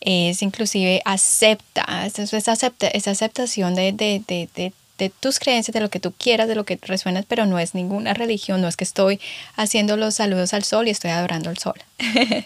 es 0.00 0.42
inclusive 0.42 1.00
acepta, 1.04 2.06
es, 2.06 2.18
acepta, 2.48 2.88
esa 2.88 3.10
aceptación 3.12 3.74
de, 3.74 3.92
de, 3.92 4.22
de 4.26 4.72
de 5.00 5.08
tus 5.08 5.38
creencias, 5.38 5.72
de 5.72 5.80
lo 5.80 5.88
que 5.88 5.98
tú 5.98 6.12
quieras, 6.12 6.46
de 6.46 6.54
lo 6.54 6.64
que 6.64 6.78
resuenas, 6.80 7.24
pero 7.26 7.46
no 7.46 7.58
es 7.58 7.74
ninguna 7.74 8.12
religión, 8.12 8.60
no 8.60 8.68
es 8.68 8.76
que 8.76 8.84
estoy 8.84 9.18
haciendo 9.56 9.96
los 9.96 10.16
saludos 10.16 10.52
al 10.52 10.62
sol 10.62 10.86
y 10.86 10.90
estoy 10.90 11.10
adorando 11.10 11.50
al 11.50 11.58
sol. 11.58 11.80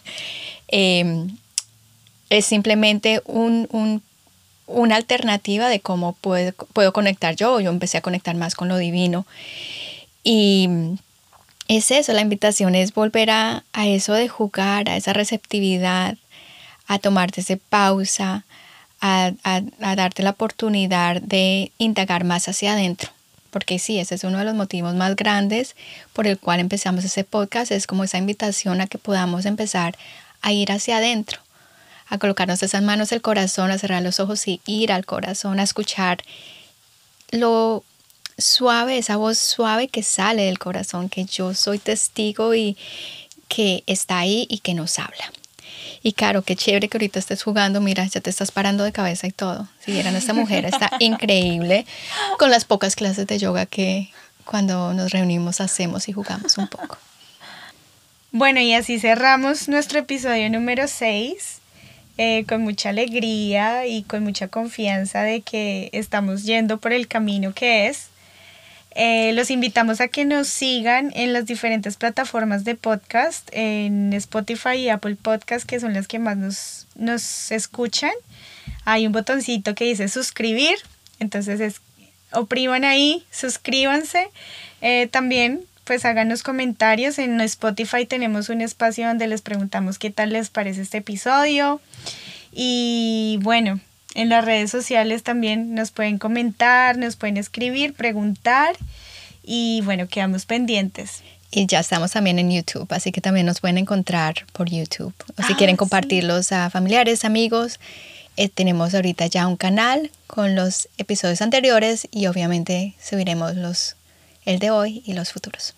Em, 0.69 1.37
es 2.31 2.47
simplemente 2.47 3.23
un, 3.27 4.03
una 4.67 4.97
alternativa 4.97 5.69
de 5.69 5.81
cómo 5.81 6.15
puedo, 6.15 6.53
puedo 6.73 6.93
conectar 6.93 7.37
yo. 7.37 7.61
Yo 7.61 7.71
empecé 7.71 7.99
a 7.99 8.03
conectar 8.03 8.35
más 8.37 8.55
con 8.55 8.69
lo 8.69 8.77
divino. 8.79 9.27
Y 10.23 10.69
es 11.69 11.91
eso, 11.91 12.13
la 12.13 12.21
invitación 12.21 12.75
es 12.75 12.95
volver 12.95 13.31
a, 13.31 13.65
a 13.73 13.87
eso 13.87 14.15
de 14.15 14.29
jugar, 14.29 14.89
a 14.89 14.97
esa 14.97 15.13
receptividad, 15.13 16.17
a 16.87 16.99
tomarte 16.99 17.41
esa 17.41 17.57
pausa, 17.69 18.45
a, 19.01 19.61
darte 19.97 20.23
la 20.23 20.31
oportunidad 20.31 21.21
de 21.21 21.73
indagar 21.79 22.25
más 22.25 22.49
hacia 22.49 22.73
adentro. 22.73 23.11
Porque 23.51 23.79
sí, 23.79 23.99
ese 23.99 24.17
es 24.17 24.25
uno 24.25 24.39
de 24.39 24.45
los 24.45 24.55
motivos 24.55 24.95
más 24.95 25.15
grandes 25.15 25.77
por 26.13 26.27
el 26.27 26.39
cual 26.39 26.61
empezamos 26.61 27.05
ese 27.05 27.23
podcast, 27.23 27.71
es 27.71 27.87
como 27.87 28.05
esa 28.05 28.19
invitación 28.19 28.81
a 28.81 28.87
que 28.87 28.99
podamos 28.99 29.45
empezar 29.47 29.97
a 30.43 30.53
ir 30.53 30.73
hacia 30.73 30.97
adentro, 30.97 31.41
a 32.09 32.19
colocarnos 32.19 32.63
esas 32.63 32.83
manos 32.83 33.13
el 33.13 33.23
corazón, 33.23 33.71
a 33.71 33.79
cerrar 33.79 34.03
los 34.03 34.21
ojos 34.21 34.47
y 34.47 34.61
ir 34.67 34.93
al 34.93 35.07
corazón, 35.07 35.59
a 35.61 35.63
escuchar 35.63 36.23
lo 37.31 37.85
suave, 38.39 38.99
esa 38.99 39.17
voz 39.17 39.39
suave 39.39 39.89
que 39.89 40.03
sale 40.03 40.45
del 40.45 40.59
corazón, 40.59 41.09
que 41.09 41.25
yo 41.25 41.55
soy 41.55 41.79
testigo 41.79 42.55
y 42.55 42.77
que 43.49 43.85
está 43.87 44.19
ahí 44.19 44.47
y 44.49 44.59
que 44.59 44.75
nos 44.75 44.99
habla. 44.99 45.33
Y 46.03 46.13
claro, 46.13 46.43
qué 46.43 46.55
chévere 46.55 46.89
que 46.89 46.99
ahorita 46.99 47.19
estés 47.19 47.43
jugando, 47.43 47.81
mira, 47.81 48.05
ya 48.05 48.21
te 48.21 48.29
estás 48.29 48.53
parando 48.53 48.85
de 48.85 48.93
cabeza 48.93 49.27
y 49.27 49.31
todo. 49.31 49.69
Si 49.81 49.93
vieran 49.93 50.15
esta 50.17 50.35
mujer, 50.35 50.67
está 50.67 50.91
increíble 50.99 51.87
con 52.39 52.51
las 52.51 52.65
pocas 52.65 52.95
clases 52.95 53.27
de 53.27 53.39
yoga 53.39 53.67
que 53.67 54.11
cuando 54.45 54.93
nos 54.93 55.13
reunimos 55.13 55.61
hacemos 55.61 56.09
y 56.09 56.13
jugamos 56.13 56.59
un 56.59 56.69
poco. 56.69 56.99
Bueno, 58.33 58.61
y 58.61 58.75
así 58.75 58.99
cerramos 58.99 59.69
nuestro 59.69 60.01
episodio 60.01 60.51
número 60.51 60.89
6. 60.89 61.61
Eh, 62.17 62.45
con 62.47 62.63
mucha 62.63 62.91
alegría 62.91 63.87
y 63.87 64.05
con 64.05 64.23
mucha 64.23 64.47
confianza 64.47 65.23
de 65.23 65.41
que 65.41 65.91
estamos 65.93 66.45
yendo 66.45 66.79
por 66.79 66.93
el 66.93 67.09
camino 67.09 67.53
que 67.53 67.89
es 67.89 68.09
eh, 68.95 69.33
los 69.33 69.51
invitamos 69.51 70.01
a 70.01 70.07
que 70.07 70.25
nos 70.25 70.47
sigan 70.47 71.11
en 71.15 71.33
las 71.33 71.47
diferentes 71.47 71.97
plataformas 71.97 72.65
de 72.65 72.77
podcast, 72.77 73.49
en 73.53 74.13
Spotify 74.13 74.77
y 74.77 74.89
Apple 74.89 75.17
Podcast, 75.17 75.67
que 75.67 75.81
son 75.81 75.95
las 75.95 76.07
que 76.07 76.21
más 76.21 76.37
nos, 76.37 76.87
nos 76.95 77.51
escuchan. 77.51 78.13
Hay 78.85 79.07
un 79.07 79.13
botoncito 79.13 79.75
que 79.75 79.85
dice 79.85 80.09
suscribir, 80.09 80.77
entonces 81.19 81.59
es, 81.59 81.81
opriman 82.33 82.85
ahí, 82.85 83.25
suscríbanse. 83.33 84.29
Eh, 84.81 85.09
también 85.09 85.65
pues 85.85 86.05
háganos 86.05 86.43
comentarios. 86.43 87.19
En 87.19 87.41
Spotify 87.41 88.07
tenemos 88.07 88.49
un 88.49 88.61
espacio 88.61 89.07
donde 89.07 89.27
les 89.27 89.43
preguntamos 89.43 89.99
qué 89.99 90.11
tal 90.11 90.33
les 90.33 90.51
parece 90.51 90.83
este 90.83 90.99
episodio. 90.99 91.81
Y 92.53 93.39
bueno, 93.43 93.81
en 94.15 94.29
las 94.29 94.45
redes 94.45 94.71
sociales 94.71 95.23
también 95.23 95.75
nos 95.75 95.91
pueden 95.91 96.19
comentar, 96.19 96.97
nos 96.97 97.17
pueden 97.17 97.37
escribir, 97.37 97.95
preguntar 97.95 98.77
y 99.43 99.81
bueno, 99.85 100.09
quedamos 100.09 100.47
pendientes. 100.47 101.23
Y 101.51 101.67
ya 101.67 101.81
estamos 101.81 102.11
también 102.13 102.39
en 102.39 102.51
YouTube, 102.51 102.87
así 102.93 103.13
que 103.13 103.21
también 103.21 103.47
nos 103.47 103.61
pueden 103.61 103.79
encontrar 103.79 104.45
por 104.53 104.69
YouTube. 104.71 105.15
O 105.37 105.43
si 105.43 105.53
Ah, 105.53 105.57
quieren 105.57 105.75
sí. 105.75 105.79
compartirlos 105.79 106.51
a 106.51 106.69
familiares, 106.71 107.25
amigos, 107.25 107.79
eh, 108.37 108.49
tenemos 108.49 108.95
ahorita 108.95 109.27
ya 109.27 109.47
un 109.47 109.57
canal 109.57 110.11
con 110.27 110.57
los 110.57 110.89
episodios 110.99 111.43
anteriores 111.43 112.09
y 112.11 112.27
obviamente 112.27 112.95
subiremos 113.01 113.55
los 113.55 113.95
el 114.45 114.59
de 114.59 114.71
hoy 114.71 115.03
y 115.07 115.15
los 115.15 115.33
futuros. 115.33 115.75